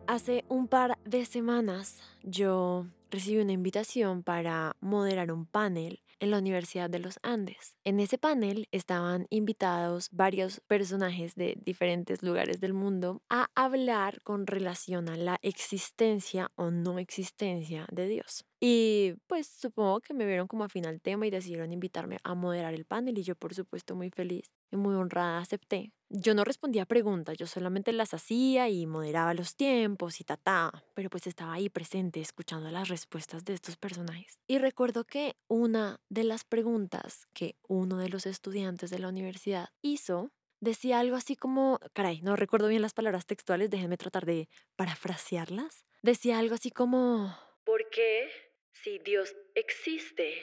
Hace 0.09 0.47
un 0.49 0.69
par 0.69 0.97
de 1.05 1.27
semanas 1.27 2.01
yo 2.23 2.87
recibí 3.11 3.43
una 3.43 3.53
invitación 3.53 4.23
para 4.23 4.75
moderar 4.81 5.31
un 5.31 5.45
panel 5.45 6.03
en 6.19 6.31
la 6.31 6.39
Universidad 6.39 6.89
de 6.89 6.99
los 6.99 7.19
Andes. 7.23 7.77
En 7.85 8.01
ese 8.01 8.17
panel 8.17 8.69
estaban 8.73 9.27
invitados 9.29 10.09
varios 10.11 10.61
personajes 10.61 11.35
de 11.35 11.59
diferentes 11.63 12.23
lugares 12.23 12.59
del 12.59 12.73
mundo 12.73 13.21
a 13.29 13.51
hablar 13.55 14.23
con 14.23 14.47
relación 14.47 15.11
a 15.11 15.19
la 15.19 15.39
existencia 15.43 16.53
o 16.57 16.71
no 16.71 16.99
existencia 16.99 17.87
de 17.93 18.09
Dios. 18.09 18.47
Y 18.61 19.13
pues 19.27 19.47
supongo 19.47 20.01
que 20.01 20.15
me 20.15 20.25
vieron 20.25 20.49
como 20.49 20.65
afín 20.65 20.87
al 20.87 21.03
tema 21.03 21.27
y 21.27 21.31
decidieron 21.31 21.71
invitarme 21.71 22.17
a 22.25 22.35
moderar 22.35 22.73
el 22.73 22.87
panel 22.87 23.19
y 23.19 23.25
yo 23.25 23.35
por 23.37 23.53
supuesto 23.53 23.95
muy 23.95 24.09
feliz 24.09 24.55
y 24.71 24.79
muy 24.79 24.95
honrada 24.95 25.41
acepté. 25.41 25.93
Yo 26.11 26.35
no 26.35 26.43
respondía 26.43 26.87
preguntas, 26.87 27.37
yo 27.37 27.47
solamente 27.47 27.93
las 27.93 28.15
hacía 28.15 28.71
y 28.71 28.87
moderaba 28.87 29.35
los 29.35 29.57
tiempos 29.57 30.23
y 30.23 30.25
ta, 30.25 30.73
pero 30.95 31.11
pues 31.11 31.27
estaba 31.27 31.53
ahí 31.53 31.69
presente 31.69 32.21
escuchando 32.21 32.71
las 32.71 32.89
respuestas 32.89 33.45
de 33.45 33.53
estos 33.53 33.77
personajes. 33.77 34.41
Y 34.47 34.57
recuerdo 34.57 35.05
que 35.05 35.37
una 35.49 36.01
de 36.09 36.25
las 36.25 36.45
preguntas 36.45 37.27
que 37.35 37.57
uno 37.69 37.99
de 37.99 38.09
los 38.09 38.25
estudiantes 38.25 38.89
de 38.89 39.01
la 39.01 39.09
universidad 39.09 39.69
hizo 39.83 40.31
decía 40.61 40.99
algo 40.99 41.15
así 41.15 41.37
como, 41.37 41.79
caray, 41.93 42.23
no 42.23 42.37
recuerdo 42.37 42.69
bien 42.69 42.81
las 42.81 42.95
palabras 42.95 43.27
textuales, 43.27 43.69
déjenme 43.69 43.99
tratar 43.99 44.25
de 44.25 44.49
parafrasearlas. 44.77 45.85
Decía 46.01 46.39
algo 46.39 46.55
así 46.55 46.71
como... 46.71 47.37
¿Por 47.65 47.91
qué, 47.91 48.31
si 48.73 48.99
Dios 49.01 49.37
existe, 49.55 50.41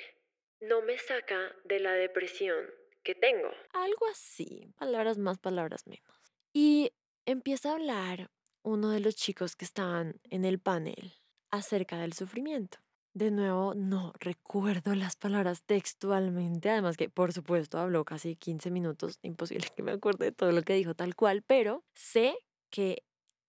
no 0.61 0.83
me 0.83 0.99
saca 0.99 1.55
de 1.63 1.79
la 1.79 1.93
depresión 1.93 2.65
que 3.05 3.15
tengo. 3.15 3.47
Algo 3.71 4.07
así, 4.11 4.73
palabras 4.77 5.17
más, 5.17 5.37
palabras 5.37 5.87
menos. 5.87 6.33
Y 6.51 6.91
empieza 7.25 7.69
a 7.69 7.73
hablar 7.75 8.31
uno 8.63 8.89
de 8.89 8.99
los 8.99 9.15
chicos 9.15 9.55
que 9.55 9.63
estaban 9.63 10.19
en 10.29 10.43
el 10.43 10.59
panel 10.59 11.13
acerca 11.51 11.97
del 11.97 12.13
sufrimiento. 12.13 12.79
De 13.13 13.31
nuevo, 13.31 13.75
no 13.75 14.11
recuerdo 14.19 14.93
las 14.93 15.15
palabras 15.15 15.63
textualmente, 15.63 16.69
además 16.69 16.97
que 16.97 17.09
por 17.09 17.31
supuesto 17.31 17.77
habló 17.77 18.03
casi 18.03 18.35
15 18.35 18.71
minutos, 18.71 19.19
imposible 19.21 19.69
que 19.73 19.83
me 19.83 19.93
acuerde 19.93 20.25
de 20.25 20.31
todo 20.33 20.51
lo 20.51 20.63
que 20.63 20.73
dijo 20.73 20.95
tal 20.95 21.15
cual, 21.15 21.41
pero 21.41 21.85
sé 21.93 22.37
que 22.69 23.03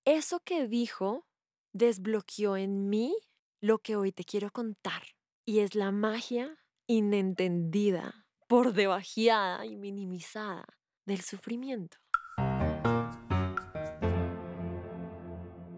eso 0.05 0.39
que 0.39 0.69
dijo 0.69 1.27
desbloqueó 1.73 2.57
en 2.57 2.89
mí 2.89 3.17
lo 3.61 3.79
que 3.79 3.97
hoy 3.97 4.13
te 4.13 4.23
quiero 4.23 4.53
contar, 4.53 5.03
y 5.45 5.59
es 5.61 5.75
la 5.75 5.91
magia 5.91 6.59
inentendida 6.87 8.26
por 8.47 8.73
debajeada 8.73 9.65
y 9.67 9.77
minimizada 9.77 10.67
del 11.05 11.21
sufrimiento. 11.21 11.99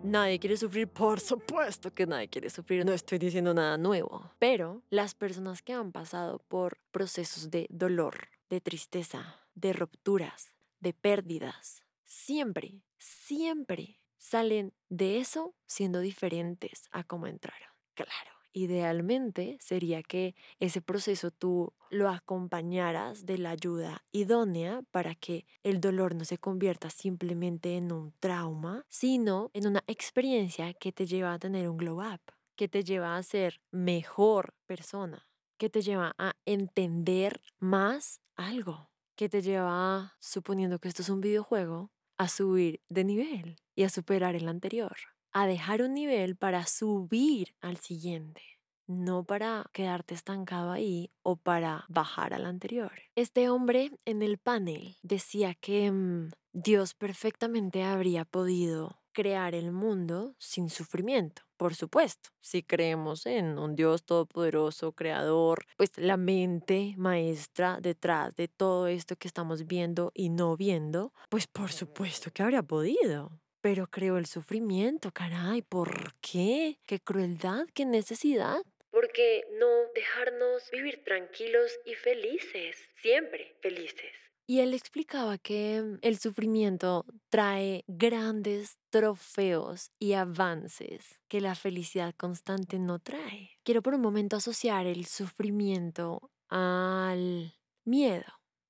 Nadie 0.02 0.38
quiere 0.38 0.56
sufrir, 0.56 0.88
por 0.88 1.20
supuesto 1.20 1.92
que 1.92 2.06
nadie 2.06 2.28
quiere 2.28 2.48
sufrir, 2.48 2.86
no 2.86 2.92
estoy 2.92 3.18
diciendo 3.18 3.52
nada 3.52 3.76
nuevo, 3.76 4.32
pero 4.38 4.82
las 4.88 5.14
personas 5.14 5.60
que 5.60 5.74
han 5.74 5.92
pasado 5.92 6.38
por 6.48 6.78
procesos 6.90 7.50
de 7.50 7.66
dolor, 7.68 8.28
de 8.48 8.62
tristeza, 8.62 9.36
de 9.54 9.74
rupturas, 9.74 10.54
de 10.80 10.94
pérdidas, 10.94 11.82
siempre, 12.04 12.80
siempre 12.96 14.00
salen 14.16 14.72
de 14.88 15.18
eso 15.18 15.54
siendo 15.66 16.00
diferentes 16.00 16.88
a 16.90 17.04
como 17.04 17.26
entraron. 17.26 17.68
Claro, 17.94 18.37
Idealmente 18.52 19.58
sería 19.60 20.02
que 20.02 20.34
ese 20.58 20.80
proceso 20.80 21.30
tú 21.30 21.74
lo 21.90 22.08
acompañaras 22.08 23.26
de 23.26 23.38
la 23.38 23.50
ayuda 23.50 24.04
idónea 24.10 24.82
para 24.90 25.14
que 25.14 25.46
el 25.62 25.80
dolor 25.80 26.14
no 26.14 26.24
se 26.24 26.38
convierta 26.38 26.90
simplemente 26.90 27.76
en 27.76 27.92
un 27.92 28.12
trauma, 28.20 28.84
sino 28.88 29.50
en 29.54 29.66
una 29.66 29.84
experiencia 29.86 30.72
que 30.74 30.92
te 30.92 31.06
lleva 31.06 31.34
a 31.34 31.38
tener 31.38 31.68
un 31.68 31.76
glow 31.76 32.00
up, 32.00 32.20
que 32.56 32.68
te 32.68 32.82
lleva 32.84 33.16
a 33.16 33.22
ser 33.22 33.60
mejor 33.70 34.54
persona, 34.66 35.28
que 35.58 35.70
te 35.70 35.82
lleva 35.82 36.14
a 36.18 36.34
entender 36.44 37.40
más 37.58 38.20
algo, 38.34 38.90
que 39.14 39.28
te 39.28 39.42
lleva, 39.42 40.16
suponiendo 40.20 40.78
que 40.78 40.88
esto 40.88 41.02
es 41.02 41.08
un 41.10 41.20
videojuego, 41.20 41.90
a 42.16 42.28
subir 42.28 42.80
de 42.88 43.04
nivel 43.04 43.56
y 43.76 43.84
a 43.84 43.88
superar 43.88 44.34
el 44.34 44.48
anterior 44.48 44.96
a 45.40 45.46
dejar 45.46 45.82
un 45.82 45.94
nivel 45.94 46.36
para 46.36 46.66
subir 46.66 47.54
al 47.60 47.76
siguiente, 47.76 48.42
no 48.86 49.24
para 49.24 49.70
quedarte 49.72 50.14
estancado 50.14 50.72
ahí 50.72 51.12
o 51.22 51.36
para 51.36 51.84
bajar 51.88 52.34
al 52.34 52.44
anterior. 52.44 52.92
Este 53.14 53.48
hombre 53.48 53.92
en 54.04 54.22
el 54.22 54.38
panel 54.38 54.96
decía 55.02 55.54
que 55.54 55.92
mm, 55.92 56.30
Dios 56.52 56.94
perfectamente 56.94 57.84
habría 57.84 58.24
podido 58.24 59.00
crear 59.12 59.54
el 59.54 59.72
mundo 59.72 60.34
sin 60.38 60.70
sufrimiento. 60.70 61.42
Por 61.56 61.74
supuesto, 61.74 62.30
si 62.40 62.62
creemos 62.62 63.26
en 63.26 63.58
un 63.58 63.74
Dios 63.74 64.04
todopoderoso, 64.04 64.92
creador, 64.92 65.66
pues 65.76 65.90
la 65.96 66.16
mente 66.16 66.94
maestra 66.96 67.78
detrás 67.80 68.34
de 68.36 68.48
todo 68.48 68.86
esto 68.86 69.16
que 69.16 69.28
estamos 69.28 69.66
viendo 69.66 70.12
y 70.14 70.30
no 70.30 70.56
viendo, 70.56 71.12
pues 71.28 71.46
por 71.46 71.72
supuesto 71.72 72.30
que 72.32 72.42
habría 72.42 72.62
podido. 72.62 73.32
Pero 73.60 73.88
creo 73.88 74.18
el 74.18 74.26
sufrimiento, 74.26 75.10
caray, 75.12 75.62
¿por 75.62 76.14
qué? 76.20 76.78
¿Qué 76.86 77.00
crueldad? 77.00 77.66
¿Qué 77.74 77.84
necesidad? 77.84 78.62
Porque 78.90 79.44
no 79.58 79.66
dejarnos 79.94 80.70
vivir 80.70 81.02
tranquilos 81.04 81.72
y 81.84 81.94
felices, 81.94 82.76
siempre 83.02 83.56
felices. 83.60 84.12
Y 84.50 84.60
él 84.60 84.72
explicaba 84.72 85.36
que 85.36 85.82
mm, 85.82 85.98
el 86.00 86.18
sufrimiento 86.18 87.04
trae 87.28 87.84
grandes 87.86 88.78
trofeos 88.88 89.90
y 89.98 90.14
avances 90.14 91.20
que 91.28 91.42
la 91.42 91.54
felicidad 91.54 92.14
constante 92.16 92.78
no 92.78 92.98
trae. 92.98 93.50
Quiero 93.62 93.82
por 93.82 93.94
un 93.94 94.00
momento 94.00 94.36
asociar 94.36 94.86
el 94.86 95.04
sufrimiento 95.04 96.30
al 96.48 97.52
miedo. 97.84 98.24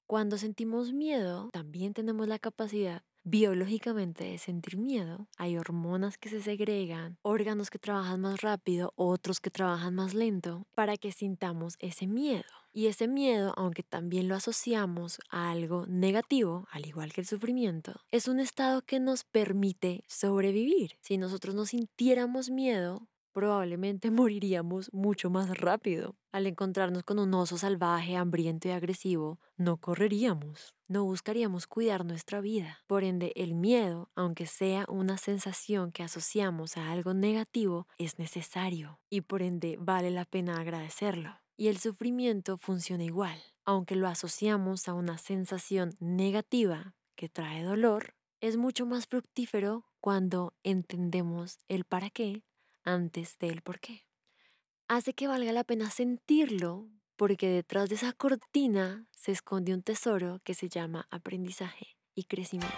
Cuando 0.08 0.36
sentimos 0.36 0.92
miedo, 0.92 1.50
también 1.52 1.94
tenemos 1.94 2.26
la 2.26 2.40
capacidad 2.40 3.04
biológicamente 3.28 4.24
de 4.24 4.38
sentir 4.38 4.78
miedo, 4.78 5.28
hay 5.36 5.58
hormonas 5.58 6.16
que 6.16 6.30
se 6.30 6.40
segregan, 6.40 7.18
órganos 7.22 7.68
que 7.70 7.78
trabajan 7.78 8.20
más 8.20 8.40
rápido, 8.40 8.92
otros 8.96 9.40
que 9.40 9.50
trabajan 9.50 9.94
más 9.94 10.14
lento, 10.14 10.66
para 10.74 10.96
que 10.96 11.12
sintamos 11.12 11.74
ese 11.78 12.06
miedo. 12.06 12.44
Y 12.72 12.86
ese 12.86 13.08
miedo, 13.08 13.52
aunque 13.56 13.82
también 13.82 14.28
lo 14.28 14.34
asociamos 14.34 15.18
a 15.30 15.50
algo 15.50 15.84
negativo, 15.86 16.66
al 16.70 16.86
igual 16.86 17.12
que 17.12 17.20
el 17.20 17.26
sufrimiento, 17.26 17.92
es 18.10 18.28
un 18.28 18.40
estado 18.40 18.82
que 18.82 19.00
nos 19.00 19.24
permite 19.24 20.04
sobrevivir. 20.06 20.92
Si 21.00 21.18
nosotros 21.18 21.54
no 21.54 21.66
sintiéramos 21.66 22.50
miedo, 22.50 23.08
probablemente 23.38 24.10
moriríamos 24.10 24.92
mucho 24.92 25.30
más 25.30 25.56
rápido. 25.56 26.16
Al 26.32 26.48
encontrarnos 26.48 27.04
con 27.04 27.20
un 27.20 27.32
oso 27.34 27.56
salvaje, 27.56 28.16
hambriento 28.16 28.66
y 28.66 28.72
agresivo, 28.72 29.38
no 29.56 29.76
correríamos, 29.76 30.74
no 30.88 31.04
buscaríamos 31.04 31.68
cuidar 31.68 32.04
nuestra 32.04 32.40
vida. 32.40 32.80
Por 32.88 33.04
ende, 33.04 33.32
el 33.36 33.54
miedo, 33.54 34.10
aunque 34.16 34.46
sea 34.46 34.86
una 34.88 35.18
sensación 35.18 35.92
que 35.92 36.02
asociamos 36.02 36.76
a 36.76 36.90
algo 36.90 37.14
negativo, 37.14 37.86
es 37.96 38.18
necesario 38.18 38.98
y 39.08 39.20
por 39.20 39.42
ende 39.42 39.76
vale 39.78 40.10
la 40.10 40.24
pena 40.24 40.56
agradecerlo. 40.60 41.30
Y 41.56 41.68
el 41.68 41.78
sufrimiento 41.78 42.58
funciona 42.58 43.04
igual. 43.04 43.38
Aunque 43.64 43.94
lo 43.94 44.08
asociamos 44.08 44.88
a 44.88 44.94
una 44.94 45.16
sensación 45.16 45.94
negativa 46.00 46.96
que 47.14 47.28
trae 47.28 47.62
dolor, 47.62 48.14
es 48.40 48.56
mucho 48.56 48.84
más 48.84 49.06
fructífero 49.06 49.84
cuando 50.00 50.54
entendemos 50.64 51.58
el 51.68 51.84
para 51.84 52.10
qué 52.10 52.42
antes 52.88 53.38
del 53.38 53.60
por 53.62 53.80
qué. 53.80 54.06
Hace 54.88 55.12
que 55.12 55.28
valga 55.28 55.52
la 55.52 55.64
pena 55.64 55.90
sentirlo 55.90 56.88
porque 57.16 57.48
detrás 57.48 57.88
de 57.88 57.96
esa 57.96 58.12
cortina 58.12 59.06
se 59.10 59.32
esconde 59.32 59.74
un 59.74 59.82
tesoro 59.82 60.40
que 60.44 60.54
se 60.54 60.68
llama 60.68 61.06
aprendizaje 61.10 61.96
y 62.14 62.24
crecimiento. 62.24 62.74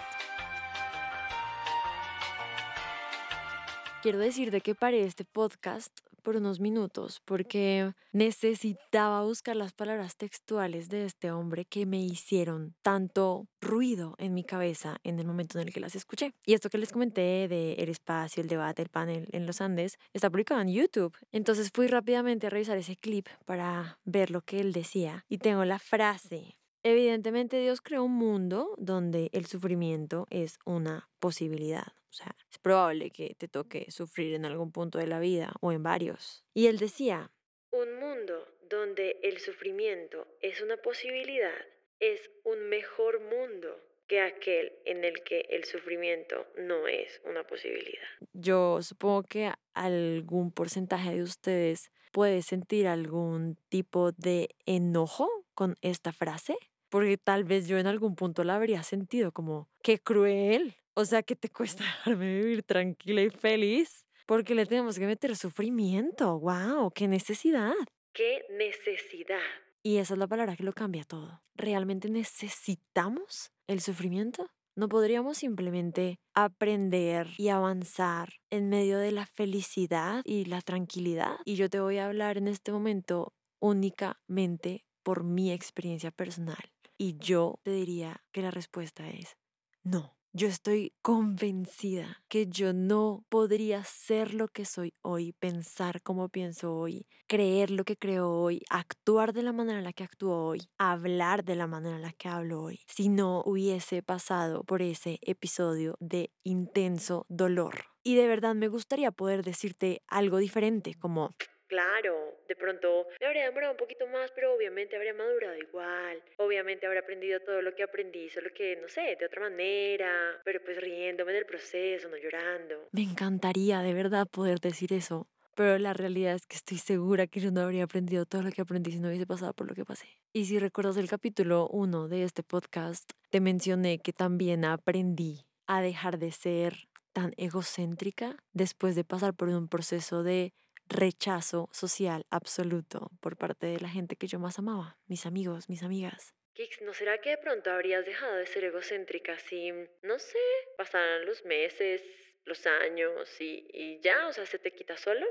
Quiero 4.03 4.19
decir 4.19 4.51
de 4.51 4.63
qué 4.63 4.75
paré 4.75 5.05
este 5.05 5.25
podcast 5.25 5.93
por 6.31 6.37
unos 6.37 6.61
minutos 6.61 7.21
porque 7.25 7.93
necesitaba 8.13 9.25
buscar 9.25 9.57
las 9.57 9.73
palabras 9.73 10.17
textuales 10.17 10.89
de 10.89 11.05
este 11.05 11.33
hombre 11.33 11.65
que 11.65 11.87
me 11.87 12.01
hicieron 12.01 12.77
tanto 12.83 13.49
ruido 13.61 14.15
en 14.17 14.33
mi 14.33 14.45
cabeza 14.45 14.99
en 15.03 15.19
el 15.19 15.27
momento 15.27 15.59
en 15.59 15.67
el 15.67 15.75
que 15.75 15.81
las 15.81 15.97
escuché. 15.97 16.33
Y 16.47 16.55
esto 16.55 16.71
que 16.71 16.79
les 16.79 16.93
comenté 16.93 17.49
de 17.49 17.73
el 17.73 17.89
espacio, 17.89 18.45
el 18.45 18.49
debate, 18.49 18.81
el 18.81 18.91
panel 18.91 19.27
en 19.33 19.45
los 19.45 19.61
Andes, 19.61 19.99
está 20.13 20.31
publicado 20.31 20.61
en 20.61 20.69
YouTube. 20.69 21.17
Entonces 21.33 21.71
fui 21.75 21.89
rápidamente 21.89 22.47
a 22.47 22.51
revisar 22.51 22.79
ese 22.79 22.95
clip 22.95 23.27
para 23.45 23.99
ver 24.05 24.31
lo 24.31 24.43
que 24.43 24.61
él 24.61 24.73
decía 24.73 25.25
y 25.29 25.39
tengo 25.39 25.65
la 25.65 25.81
frase 25.81 26.60
Evidentemente 26.83 27.59
Dios 27.59 27.81
creó 27.81 28.05
un 28.05 28.15
mundo 28.15 28.75
donde 28.79 29.31
el 29.33 29.47
sufrimiento 29.47 30.27
es 30.31 30.59
una 30.65 31.09
posibilidad. 31.19 31.87
O 32.09 32.13
sea, 32.13 32.35
es 32.51 32.59
probable 32.59 33.11
que 33.11 33.35
te 33.39 33.49
toque 33.49 33.91
sufrir 33.91 34.35
en 34.35 34.45
algún 34.45 34.73
punto 34.73 34.99
de 34.99 35.07
la 35.07 35.21
vida 35.21 35.53
o 35.61 35.73
en 35.73 35.83
varios. 35.83 36.45
Y 36.55 36.67
él 36.67 36.79
decía, 36.79 37.31
un 37.71 38.01
mundo 38.01 38.47
donde 38.69 39.19
el 39.23 39.39
sufrimiento 39.39 40.27
es 40.41 40.61
una 40.63 40.77
posibilidad 40.79 41.55
es 42.01 42.31
un 42.45 42.69
mejor 42.69 43.21
mundo 43.21 43.79
que 44.09 44.21
aquel 44.21 44.73
en 44.87 45.05
el 45.05 45.23
que 45.23 45.47
el 45.51 45.65
sufrimiento 45.65 46.47
no 46.57 46.89
es 46.89 47.21
una 47.25 47.47
posibilidad. 47.47 48.09
Yo 48.33 48.83
supongo 48.83 49.23
que 49.23 49.53
algún 49.75 50.51
porcentaje 50.51 51.15
de 51.15 51.23
ustedes 51.23 51.93
puede 52.11 52.43
sentir 52.43 52.89
algún 52.89 53.57
tipo 53.69 54.11
de 54.13 54.49
enojo 54.67 55.29
con 55.55 55.77
esta 55.83 56.13
frase 56.13 56.57
porque 56.91 57.17
tal 57.17 57.45
vez 57.45 57.67
yo 57.67 57.79
en 57.79 57.87
algún 57.87 58.15
punto 58.15 58.45
la 58.45 58.57
habría 58.57 58.83
sentido 58.83 59.33
como, 59.33 59.69
qué 59.83 59.99
cruel, 59.99 60.77
o 60.95 61.05
sea, 61.05 61.23
que 61.23 61.37
te 61.37 61.49
cuesta 61.49 61.85
dejarme 61.85 62.27
vivir 62.43 62.63
tranquila 62.63 63.23
y 63.23 63.31
feliz, 63.31 64.07
porque 64.27 64.55
le 64.55 64.67
tenemos 64.67 64.99
que 64.99 65.07
meter 65.07 65.35
sufrimiento, 65.37 66.39
wow, 66.39 66.91
qué 66.91 67.09
necesidad. 67.09 67.73
Qué 68.13 68.45
necesidad. 68.51 69.39
Y 69.83 69.97
esa 69.97 70.15
es 70.15 70.19
la 70.19 70.27
palabra 70.27 70.57
que 70.57 70.65
lo 70.65 70.73
cambia 70.73 71.05
todo. 71.05 71.43
¿Realmente 71.55 72.11
necesitamos 72.11 73.53
el 73.67 73.81
sufrimiento? 73.81 74.51
¿No 74.77 74.89
podríamos 74.89 75.39
simplemente 75.39 76.21
aprender 76.35 77.29
y 77.39 77.49
avanzar 77.49 78.35
en 78.51 78.69
medio 78.69 78.99
de 78.99 79.13
la 79.13 79.27
felicidad 79.27 80.23
y 80.25 80.45
la 80.45 80.61
tranquilidad? 80.61 81.39
Y 81.45 81.57
yo 81.57 81.69
te 81.71 81.81
voy 81.81 81.99
a 81.99 82.07
hablar 82.07 82.39
en 82.39 82.49
este 82.49 82.73
momento 82.73 83.33
únicamente 83.59 84.85
por 85.03 85.25
mi 85.25 85.51
experiencia 85.53 86.11
personal. 86.11 86.71
Y 87.03 87.17
yo 87.17 87.61
te 87.63 87.71
diría 87.71 88.23
que 88.31 88.43
la 88.43 88.51
respuesta 88.51 89.09
es 89.09 89.39
no. 89.83 90.19
Yo 90.35 90.49
estoy 90.49 90.93
convencida 91.01 92.23
que 92.29 92.47
yo 92.47 92.75
no 92.75 93.25
podría 93.31 93.83
ser 93.85 94.35
lo 94.35 94.49
que 94.49 94.67
soy 94.67 94.93
hoy, 95.01 95.33
pensar 95.33 96.03
como 96.03 96.29
pienso 96.29 96.77
hoy, 96.77 97.07
creer 97.27 97.71
lo 97.71 97.85
que 97.85 97.97
creo 97.97 98.31
hoy, 98.31 98.61
actuar 98.69 99.33
de 99.33 99.43
la 99.43 99.53
manera 99.55 99.79
en 99.79 99.85
la 99.85 99.95
que 99.95 100.05
actúo 100.05 100.45
hoy, 100.45 100.69
hablar 100.77 101.43
de 101.43 101.57
la 101.57 101.67
manera 101.67 101.97
en 101.97 102.03
la 102.03 102.13
que 102.13 102.29
hablo 102.29 102.63
hoy, 102.63 102.81
si 102.87 103.09
no 103.09 103.43
hubiese 103.47 104.03
pasado 104.03 104.63
por 104.63 104.83
ese 104.83 105.19
episodio 105.23 105.97
de 106.01 106.31
intenso 106.45 107.25
dolor. 107.31 107.87
Y 108.03 108.15
de 108.15 108.29
verdad 108.29 108.55
me 108.55 108.69
gustaría 108.69 109.11
poder 109.11 109.43
decirte 109.43 110.03
algo 110.07 110.37
diferente, 110.37 110.95
como 110.97 111.31
Claro, 111.71 112.35
de 112.49 112.57
pronto 112.57 113.07
me 113.21 113.27
habría 113.27 113.45
demorado 113.45 113.71
un 113.71 113.79
poquito 113.79 114.05
más, 114.09 114.33
pero 114.33 114.53
obviamente 114.53 114.97
habría 114.97 115.15
madurado 115.15 115.57
igual. 115.57 116.21
Obviamente 116.39 116.85
habría 116.85 117.03
aprendido 117.03 117.39
todo 117.39 117.63
lo 117.63 117.77
que 117.77 117.85
aprendí, 117.85 118.29
solo 118.29 118.51
que, 118.53 118.75
no 118.83 118.89
sé, 118.89 119.17
de 119.21 119.27
otra 119.27 119.43
manera, 119.43 120.43
pero 120.45 120.61
pues 120.65 120.81
riéndome 120.81 121.33
del 121.33 121.47
proceso, 121.47 122.09
no 122.09 122.17
llorando. 122.17 122.89
Me 122.91 123.03
encantaría 123.03 123.83
de 123.83 123.95
verdad 123.95 124.27
poder 124.27 124.59
decir 124.59 124.93
eso, 124.93 125.29
pero 125.55 125.79
la 125.79 125.93
realidad 125.93 126.35
es 126.35 126.45
que 126.49 126.57
estoy 126.57 126.79
segura 126.79 127.29
que 127.29 127.39
yo 127.39 127.53
no 127.53 127.61
habría 127.61 127.85
aprendido 127.85 128.27
todo 128.27 128.43
lo 128.43 128.51
que 128.51 128.63
aprendí 128.63 128.91
si 128.91 128.99
no 128.99 129.07
hubiese 129.07 129.29
pasado 129.29 129.53
por 129.53 129.69
lo 129.69 129.77
que 129.77 129.85
pasé. 129.85 130.09
Y 130.33 130.47
si 130.47 130.59
recuerdas 130.59 130.97
el 130.97 131.09
capítulo 131.09 131.69
1 131.69 132.09
de 132.09 132.25
este 132.25 132.43
podcast, 132.43 133.09
te 133.31 133.39
mencioné 133.39 134.01
que 134.01 134.13
también 134.13 134.65
aprendí 134.65 135.47
a 135.69 135.83
dejar 135.83 136.19
de 136.19 136.33
ser 136.33 136.89
tan 137.13 137.33
egocéntrica 137.37 138.35
después 138.53 138.97
de 138.97 139.05
pasar 139.05 139.35
por 139.35 139.51
un 139.51 139.69
proceso 139.69 140.25
de 140.25 140.53
rechazo 140.91 141.69
social 141.73 142.27
absoluto 142.31 143.11
por 143.21 143.37
parte 143.37 143.67
de 143.67 143.81
la 143.81 143.89
gente 143.89 144.17
que 144.17 144.27
yo 144.27 144.39
más 144.39 144.59
amaba, 144.59 144.99
mis 145.07 145.25
amigos, 145.25 145.69
mis 145.69 145.83
amigas. 145.83 146.35
Kix, 146.53 146.83
¿no 146.83 146.93
será 146.93 147.19
que 147.19 147.31
de 147.31 147.39
pronto 147.39 147.71
habrías 147.71 148.05
dejado 148.05 148.35
de 148.35 148.47
ser 148.47 148.65
egocéntrica 148.65 149.39
si, 149.39 149.71
no 150.03 150.19
sé, 150.19 150.39
pasaran 150.77 151.25
los 151.25 151.45
meses, 151.45 152.03
los 152.45 152.67
años 152.67 153.41
y, 153.41 153.67
y 153.73 154.01
ya, 154.01 154.27
o 154.27 154.33
sea, 154.33 154.45
se 154.45 154.59
te 154.59 154.73
quita 154.73 154.97
solo? 154.97 155.25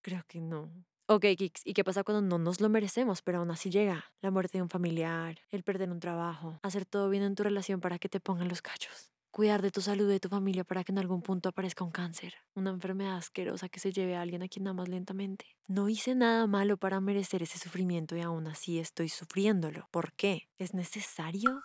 Creo 0.00 0.24
que 0.26 0.40
no. 0.40 0.72
Ok, 1.06 1.26
Kix, 1.36 1.60
¿y 1.64 1.74
qué 1.74 1.84
pasa 1.84 2.04
cuando 2.04 2.22
no 2.22 2.42
nos 2.42 2.60
lo 2.60 2.70
merecemos, 2.70 3.20
pero 3.20 3.38
aún 3.38 3.50
así 3.50 3.70
llega? 3.70 4.12
La 4.22 4.30
muerte 4.30 4.58
de 4.58 4.62
un 4.62 4.70
familiar, 4.70 5.38
el 5.50 5.62
perder 5.62 5.90
un 5.90 6.00
trabajo, 6.00 6.58
hacer 6.62 6.86
todo 6.86 7.10
bien 7.10 7.22
en 7.22 7.34
tu 7.34 7.42
relación 7.42 7.80
para 7.80 7.98
que 7.98 8.08
te 8.08 8.18
pongan 8.18 8.48
los 8.48 8.62
cachos 8.62 9.11
cuidar 9.32 9.62
de 9.62 9.70
tu 9.70 9.80
salud 9.80 10.08
y 10.10 10.12
de 10.12 10.20
tu 10.20 10.28
familia 10.28 10.62
para 10.62 10.84
que 10.84 10.92
en 10.92 10.98
algún 10.98 11.22
punto 11.22 11.48
aparezca 11.48 11.82
un 11.82 11.90
cáncer, 11.90 12.34
una 12.54 12.70
enfermedad 12.70 13.16
asquerosa 13.16 13.70
que 13.70 13.80
se 13.80 13.90
lleve 13.90 14.14
a 14.14 14.20
alguien 14.20 14.42
a 14.42 14.48
quien 14.48 14.62
más 14.62 14.88
lentamente. 14.88 15.56
No 15.66 15.88
hice 15.88 16.14
nada 16.14 16.46
malo 16.46 16.76
para 16.76 17.00
merecer 17.00 17.42
ese 17.42 17.58
sufrimiento 17.58 18.14
y 18.14 18.20
aún 18.20 18.46
así 18.46 18.78
estoy 18.78 19.08
sufriéndolo. 19.08 19.88
¿Por 19.90 20.12
qué? 20.12 20.48
¿Es 20.58 20.74
necesario? 20.74 21.62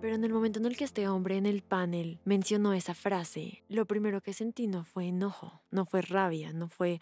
Pero 0.00 0.14
en 0.14 0.24
el 0.24 0.32
momento 0.32 0.58
en 0.58 0.66
el 0.66 0.76
que 0.76 0.84
este 0.84 1.06
hombre 1.06 1.36
en 1.36 1.46
el 1.46 1.62
panel 1.62 2.18
mencionó 2.24 2.74
esa 2.74 2.94
frase, 2.94 3.62
lo 3.68 3.86
primero 3.86 4.20
que 4.20 4.32
sentí 4.32 4.66
no 4.66 4.84
fue 4.84 5.06
enojo, 5.06 5.62
no 5.70 5.86
fue 5.86 6.02
rabia, 6.02 6.52
no 6.52 6.68
fue... 6.68 6.98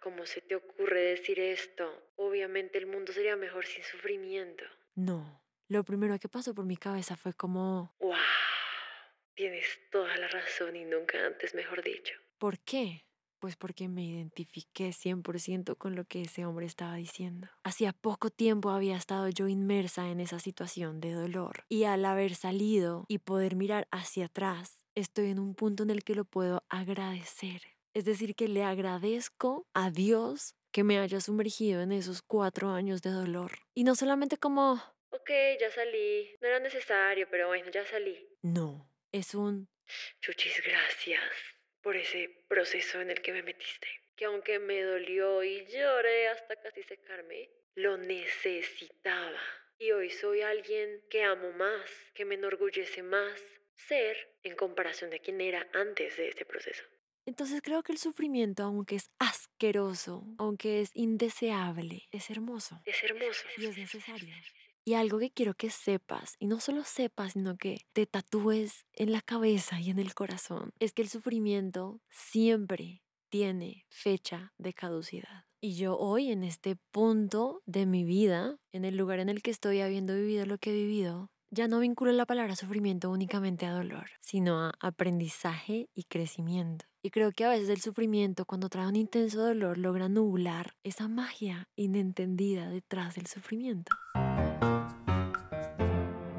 ¿Cómo 0.00 0.24
se 0.24 0.40
te 0.40 0.54
ocurre 0.54 1.00
decir 1.00 1.40
esto? 1.40 1.90
Obviamente 2.16 2.78
el 2.78 2.86
mundo 2.86 3.12
sería 3.12 3.34
mejor 3.34 3.64
sin 3.64 3.82
sufrimiento. 3.82 4.64
No, 4.94 5.39
lo 5.70 5.84
primero 5.84 6.18
que 6.18 6.28
pasó 6.28 6.52
por 6.52 6.66
mi 6.66 6.76
cabeza 6.76 7.16
fue 7.16 7.32
como... 7.32 7.94
¡Wow! 8.00 8.12
Tienes 9.34 9.64
toda 9.92 10.16
la 10.16 10.26
razón 10.26 10.74
y 10.74 10.84
nunca 10.84 11.24
antes, 11.24 11.54
mejor 11.54 11.82
dicho. 11.84 12.12
¿Por 12.38 12.58
qué? 12.58 13.06
Pues 13.38 13.54
porque 13.54 13.88
me 13.88 14.04
identifiqué 14.04 14.90
100% 14.90 15.78
con 15.78 15.94
lo 15.94 16.04
que 16.04 16.22
ese 16.22 16.44
hombre 16.44 16.66
estaba 16.66 16.96
diciendo. 16.96 17.48
Hacía 17.62 17.92
poco 17.92 18.30
tiempo 18.30 18.70
había 18.70 18.96
estado 18.96 19.28
yo 19.28 19.46
inmersa 19.46 20.10
en 20.10 20.18
esa 20.18 20.40
situación 20.40 21.00
de 21.00 21.12
dolor 21.12 21.64
y 21.68 21.84
al 21.84 22.04
haber 22.04 22.34
salido 22.34 23.04
y 23.06 23.18
poder 23.18 23.54
mirar 23.54 23.86
hacia 23.92 24.26
atrás, 24.26 24.84
estoy 24.96 25.30
en 25.30 25.38
un 25.38 25.54
punto 25.54 25.84
en 25.84 25.90
el 25.90 26.02
que 26.02 26.16
lo 26.16 26.24
puedo 26.24 26.64
agradecer. 26.68 27.62
Es 27.94 28.04
decir, 28.04 28.34
que 28.34 28.48
le 28.48 28.64
agradezco 28.64 29.68
a 29.72 29.90
Dios 29.90 30.56
que 30.72 30.82
me 30.82 30.98
haya 30.98 31.20
sumergido 31.20 31.80
en 31.80 31.92
esos 31.92 32.22
cuatro 32.22 32.70
años 32.70 33.02
de 33.02 33.10
dolor. 33.10 33.52
Y 33.74 33.84
no 33.84 33.94
solamente 33.94 34.36
como, 34.36 34.82
Ok, 35.30 35.60
ya 35.60 35.70
salí. 35.70 36.28
No 36.40 36.48
era 36.48 36.58
necesario, 36.58 37.28
pero 37.30 37.46
bueno, 37.46 37.70
ya 37.70 37.86
salí. 37.86 38.18
No, 38.42 38.90
es 39.12 39.32
un... 39.32 39.68
Chuchis, 40.20 40.60
gracias 40.64 41.22
por 41.80 41.94
ese 41.96 42.44
proceso 42.48 43.00
en 43.00 43.12
el 43.12 43.22
que 43.22 43.32
me 43.32 43.44
metiste. 43.44 43.86
Que 44.16 44.24
aunque 44.24 44.58
me 44.58 44.82
dolió 44.82 45.44
y 45.44 45.64
lloré 45.66 46.26
hasta 46.30 46.56
casi 46.56 46.82
secarme, 46.82 47.48
lo 47.76 47.96
necesitaba. 47.96 49.40
Y 49.78 49.92
hoy 49.92 50.10
soy 50.10 50.40
alguien 50.40 51.00
que 51.08 51.22
amo 51.22 51.52
más, 51.52 51.88
que 52.12 52.24
me 52.24 52.34
enorgullece 52.34 53.04
más 53.04 53.40
ser 53.76 54.16
en 54.42 54.56
comparación 54.56 55.10
de 55.10 55.20
quien 55.20 55.40
era 55.40 55.64
antes 55.74 56.16
de 56.16 56.26
este 56.26 56.44
proceso. 56.44 56.82
Entonces 57.24 57.62
creo 57.62 57.84
que 57.84 57.92
el 57.92 57.98
sufrimiento, 57.98 58.64
aunque 58.64 58.96
es 58.96 59.12
asqueroso, 59.20 60.24
aunque 60.38 60.80
es 60.80 60.90
indeseable, 60.94 62.08
es 62.10 62.30
hermoso. 62.30 62.82
Es 62.84 63.00
hermoso. 63.04 63.46
Y 63.58 63.66
es 63.66 63.78
necesario. 63.78 64.34
Y 64.90 64.94
algo 64.94 65.20
que 65.20 65.30
quiero 65.30 65.54
que 65.54 65.70
sepas, 65.70 66.34
y 66.40 66.48
no 66.48 66.58
solo 66.58 66.82
sepas, 66.82 67.34
sino 67.34 67.56
que 67.56 67.82
te 67.92 68.06
tatúes 68.06 68.86
en 68.94 69.12
la 69.12 69.20
cabeza 69.20 69.78
y 69.78 69.88
en 69.88 70.00
el 70.00 70.14
corazón, 70.14 70.72
es 70.80 70.92
que 70.92 71.02
el 71.02 71.08
sufrimiento 71.08 72.00
siempre 72.10 73.00
tiene 73.28 73.86
fecha 73.88 74.52
de 74.58 74.74
caducidad. 74.74 75.44
Y 75.60 75.76
yo 75.76 75.96
hoy, 75.96 76.32
en 76.32 76.42
este 76.42 76.74
punto 76.90 77.62
de 77.66 77.86
mi 77.86 78.02
vida, 78.02 78.56
en 78.72 78.84
el 78.84 78.96
lugar 78.96 79.20
en 79.20 79.28
el 79.28 79.42
que 79.42 79.52
estoy 79.52 79.80
habiendo 79.80 80.16
vivido 80.16 80.44
lo 80.44 80.58
que 80.58 80.70
he 80.70 80.74
vivido, 80.74 81.30
ya 81.52 81.68
no 81.68 81.78
vinculo 81.78 82.10
la 82.10 82.26
palabra 82.26 82.56
sufrimiento 82.56 83.10
únicamente 83.10 83.66
a 83.66 83.72
dolor, 83.72 84.08
sino 84.20 84.58
a 84.58 84.72
aprendizaje 84.80 85.88
y 85.94 86.02
crecimiento. 86.02 86.84
Y 87.00 87.10
creo 87.10 87.30
que 87.30 87.44
a 87.44 87.50
veces 87.50 87.68
el 87.68 87.80
sufrimiento, 87.80 88.44
cuando 88.44 88.68
trae 88.68 88.88
un 88.88 88.96
intenso 88.96 89.40
dolor, 89.40 89.78
logra 89.78 90.08
nublar 90.08 90.74
esa 90.82 91.06
magia 91.06 91.68
inentendida 91.76 92.68
detrás 92.68 93.14
del 93.14 93.28
sufrimiento. 93.28 93.92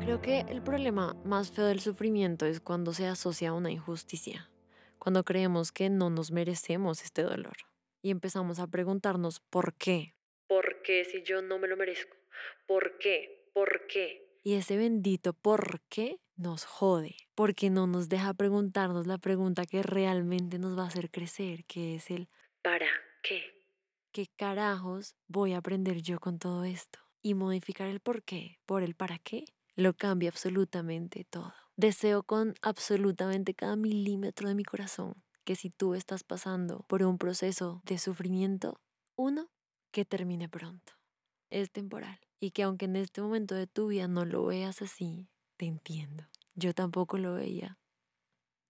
Creo 0.02 0.20
que 0.20 0.40
el 0.50 0.64
problema 0.64 1.14
más 1.24 1.52
feo 1.52 1.68
del 1.68 1.80
sufrimiento 1.80 2.48
es 2.48 2.60
cuando 2.60 2.92
se 2.92 3.06
asocia 3.06 3.50
a 3.50 3.54
una 3.54 3.70
injusticia, 3.70 4.50
cuando 4.98 5.24
creemos 5.24 5.72
que 5.72 5.92
no 5.92 6.10
nos 6.10 6.32
merecemos 6.32 7.04
este 7.04 7.22
dolor 7.22 7.56
y 8.02 8.10
empezamos 8.10 8.58
a 8.58 8.66
preguntarnos 8.66 9.42
por 9.52 9.76
qué. 9.76 10.16
¿Por 10.48 10.82
qué 10.82 11.06
si 11.06 11.22
yo 11.22 11.44
no 11.44 11.60
me 11.60 11.68
lo 11.68 11.78
merezco? 11.78 12.18
¿Por 12.66 12.98
qué? 12.98 13.48
¿Por 13.54 13.86
qué? 13.86 14.40
Y 14.44 14.56
ese 14.56 14.76
bendito 14.76 15.34
por 15.34 15.82
qué 15.88 16.18
nos 16.36 16.66
jode, 16.66 17.16
porque 17.36 17.70
no 17.70 17.86
nos 17.86 18.10
deja 18.10 18.34
preguntarnos 18.34 19.06
la 19.06 19.20
pregunta 19.20 19.68
que 19.68 19.84
realmente 19.84 20.58
nos 20.58 20.76
va 20.76 20.86
a 20.86 20.88
hacer 20.88 21.12
crecer, 21.12 21.64
que 21.66 21.96
es 21.96 22.10
el 22.10 22.28
¿para 22.64 22.90
qué? 23.22 23.44
¿Qué 24.12 24.26
carajos 24.36 25.16
voy 25.28 25.54
a 25.54 25.60
aprender 25.60 26.02
yo 26.02 26.20
con 26.20 26.40
todo 26.40 26.64
esto? 26.64 26.98
Y 27.22 27.36
modificar 27.36 27.88
el 27.88 28.00
por 28.00 28.24
qué 28.24 28.58
por 28.66 28.82
el 28.82 28.96
para 28.96 29.20
qué 29.20 29.46
lo 29.76 29.94
cambia 29.96 30.30
absolutamente 30.30 31.24
todo. 31.24 31.54
Deseo 31.76 32.24
con 32.24 32.56
absolutamente 32.62 33.54
cada 33.54 33.76
milímetro 33.76 34.48
de 34.48 34.56
mi 34.56 34.64
corazón 34.64 35.16
que 35.44 35.56
si 35.56 35.70
tú 35.70 35.96
estás 35.96 36.24
pasando 36.24 36.86
por 36.88 37.04
un 37.04 37.18
proceso 37.18 37.82
de 37.86 37.98
sufrimiento, 37.98 38.80
uno, 39.16 39.50
que 39.92 40.06
termine 40.06 40.48
pronto. 40.48 40.94
Es 41.50 41.72
temporal. 41.72 42.20
Y 42.40 42.52
que 42.52 42.64
aunque 42.64 42.86
en 42.86 42.96
este 42.96 43.22
momento 43.22 43.56
de 43.56 43.68
tu 43.68 43.88
vida 43.88 44.08
no 44.08 44.26
lo 44.26 44.46
veas 44.46 44.82
así, 44.82 45.30
te 45.58 45.66
entiendo. 45.66 46.26
Yo 46.56 46.74
tampoco 46.74 47.18
lo 47.18 47.34
veía. 47.34 47.78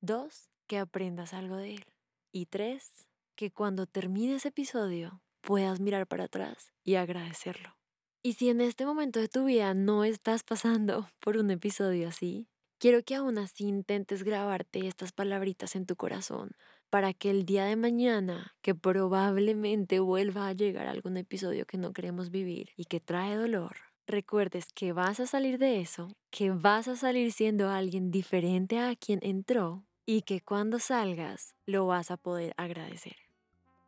Dos, 0.01 0.49
que 0.67 0.77
aprendas 0.77 1.33
algo 1.33 1.57
de 1.57 1.75
él. 1.75 1.85
Y 2.31 2.47
tres, 2.47 3.07
que 3.35 3.51
cuando 3.51 3.85
termine 3.85 4.35
ese 4.35 4.49
episodio 4.49 5.21
puedas 5.41 5.79
mirar 5.79 6.07
para 6.07 6.25
atrás 6.25 6.73
y 6.83 6.95
agradecerlo. 6.95 7.80
Y 8.23 8.33
si 8.33 8.49
en 8.49 8.61
este 8.61 8.85
momento 8.85 9.19
de 9.19 9.29
tu 9.29 9.45
vida 9.45 9.73
no 9.73 10.03
estás 10.03 10.43
pasando 10.43 11.09
por 11.19 11.37
un 11.37 11.49
episodio 11.49 12.07
así, 12.07 12.47
quiero 12.79 13.03
que 13.03 13.15
aún 13.15 13.39
así 13.39 13.65
intentes 13.65 14.23
grabarte 14.23 14.87
estas 14.87 15.11
palabritas 15.11 15.75
en 15.75 15.87
tu 15.87 15.95
corazón 15.95 16.51
para 16.91 17.13
que 17.13 17.31
el 17.31 17.45
día 17.45 17.65
de 17.65 17.77
mañana, 17.77 18.53
que 18.61 18.75
probablemente 18.75 19.99
vuelva 19.99 20.47
a 20.47 20.53
llegar 20.53 20.87
algún 20.87 21.17
episodio 21.17 21.65
que 21.65 21.77
no 21.77 21.93
queremos 21.93 22.29
vivir 22.29 22.71
y 22.75 22.85
que 22.85 22.99
trae 22.99 23.35
dolor, 23.35 23.77
recuerdes 24.05 24.67
que 24.73 24.91
vas 24.91 25.19
a 25.19 25.25
salir 25.25 25.57
de 25.57 25.79
eso, 25.79 26.09
que 26.29 26.51
vas 26.51 26.89
a 26.89 26.97
salir 26.97 27.31
siendo 27.31 27.69
alguien 27.69 28.11
diferente 28.11 28.77
a 28.77 28.95
quien 28.95 29.19
entró 29.23 29.85
y 30.05 30.23
que 30.23 30.41
cuando 30.41 30.79
salgas 30.79 31.55
lo 31.65 31.87
vas 31.87 32.11
a 32.11 32.17
poder 32.17 32.53
agradecer. 32.57 33.30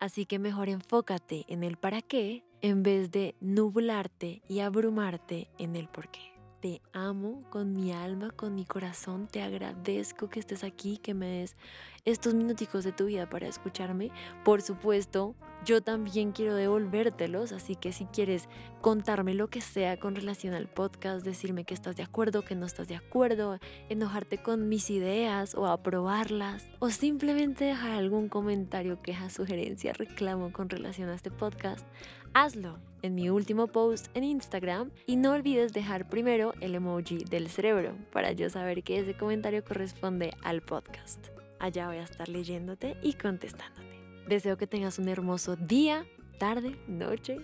Así 0.04 0.26
que 0.26 0.38
mejor 0.38 0.68
enfócate 0.68 1.46
en 1.48 1.64
el 1.64 1.78
para 1.78 2.02
qué 2.02 2.44
en 2.62 2.84
vez 2.84 3.10
de 3.10 3.36
nublarte 3.40 4.42
y 4.50 4.60
abrumarte 4.60 5.48
en 5.58 5.78
el 5.78 5.88
por 5.88 6.12
qué. 6.12 6.33
Te 6.64 6.82
amo 6.94 7.44
con 7.50 7.74
mi 7.74 7.92
alma, 7.92 8.32
con 8.32 8.56
mi 8.56 8.64
corazón. 8.64 9.28
Te 9.28 9.42
agradezco 9.42 10.30
que 10.30 10.40
estés 10.40 10.64
aquí, 10.64 10.98
que 10.98 11.14
me 11.14 11.28
des 11.28 11.58
estos 12.06 12.36
minuticos 12.36 12.86
de 12.86 12.94
tu 12.94 13.08
vida 13.08 13.30
para 13.30 13.48
escucharme. 13.48 14.12
Por 14.46 14.62
supuesto, 14.62 15.36
yo 15.66 15.82
también 15.82 16.32
quiero 16.32 16.56
devolvértelos, 16.56 17.52
así 17.52 17.76
que 17.76 17.92
si 17.92 18.06
quieres 18.06 18.48
contarme 18.80 19.34
lo 19.34 19.50
que 19.50 19.60
sea 19.60 20.00
con 20.00 20.16
relación 20.16 20.54
al 20.54 20.70
podcast, 20.70 21.26
decirme 21.26 21.66
que 21.66 21.74
estás 21.74 21.98
de 21.98 22.04
acuerdo, 22.04 22.44
que 22.44 22.56
no 22.56 22.66
estás 22.66 22.88
de 22.88 22.96
acuerdo, 22.96 23.60
enojarte 23.90 24.38
con 24.38 24.70
mis 24.70 24.90
ideas 24.90 25.56
o 25.56 25.68
aprobarlas, 25.68 26.66
o 26.80 26.90
simplemente 26.90 27.66
dejar 27.66 27.92
algún 27.92 28.30
comentario, 28.30 29.02
queja, 29.02 29.30
sugerencia, 29.30 29.92
reclamo 29.92 30.54
con 30.54 30.70
relación 30.70 31.10
a 31.10 31.16
este 31.16 31.30
podcast, 31.30 31.86
hazlo 32.34 32.80
en 33.02 33.16
mi 33.16 33.30
último 33.30 33.68
post 33.68 34.08
en 34.16 34.24
Instagram 34.24 34.92
y 35.06 35.18
no 35.18 35.32
olvides 35.32 35.74
dejar 35.74 36.10
primero 36.10 36.54
el 36.62 36.76
emoji 36.76 37.18
del 37.18 37.50
cerebro 37.50 37.96
para 38.12 38.32
yo 38.32 38.50
saber 38.50 38.84
que 38.84 39.00
ese 39.00 39.16
comentario 39.16 39.64
corresponde 39.64 40.34
al 40.42 40.62
podcast. 40.62 41.28
Allá 41.60 41.88
voy 41.88 41.98
a 41.98 42.04
estar 42.04 42.30
leyéndote 42.30 42.98
y 43.02 43.14
contestándote. 43.14 44.00
Deseo 44.28 44.58
que 44.58 44.68
tengas 44.68 45.00
un 45.00 45.10
hermoso 45.10 45.56
día, 45.56 46.06
tarde, 46.40 46.78
noche, 46.88 47.40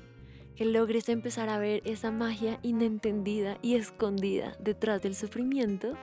que 0.60 0.66
logres 0.66 1.08
empezar 1.08 1.48
a 1.48 1.58
ver 1.58 1.82
esa 1.86 2.12
magia 2.12 2.60
inentendida 2.64 3.58
y 3.62 3.76
escondida 3.76 4.58
detrás 4.60 5.02
del 5.02 5.16
sufrimiento 5.16 5.94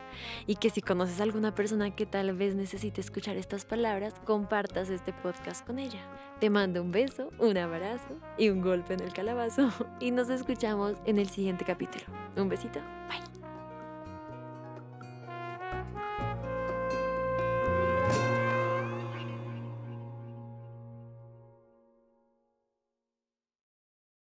y 0.47 0.57
que 0.57 0.71
si 0.71 0.81
conoces 0.81 1.21
a 1.21 1.25
alguna 1.25 1.55
persona 1.55 1.95
que 1.95 2.07
tal 2.07 2.35
vez 2.35 2.55
necesite 2.55 3.03
escuchar 3.03 3.37
estas 3.37 3.67
palabras, 3.67 4.15
compartas 4.25 4.89
este 4.89 5.13
podcast 5.13 5.67
con 5.67 5.79
ella. 5.79 6.01
Te 6.41 6.49
mando 6.49 6.81
un 6.81 6.91
beso, 6.91 7.29
un 7.39 7.59
abrazo 7.59 8.17
y 8.39 8.49
un 8.49 8.63
golpe 8.63 8.95
en 8.95 9.01
el 9.01 9.13
calabazo 9.13 9.69
y 10.01 10.11
nos 10.11 10.31
escuchamos 10.31 10.95
en 11.05 11.19
el 11.19 11.29
siguiente 11.29 11.67
capítulo. 11.67 12.07
Un 12.35 12.49
besito, 12.49 12.81
bye. 13.11 13.36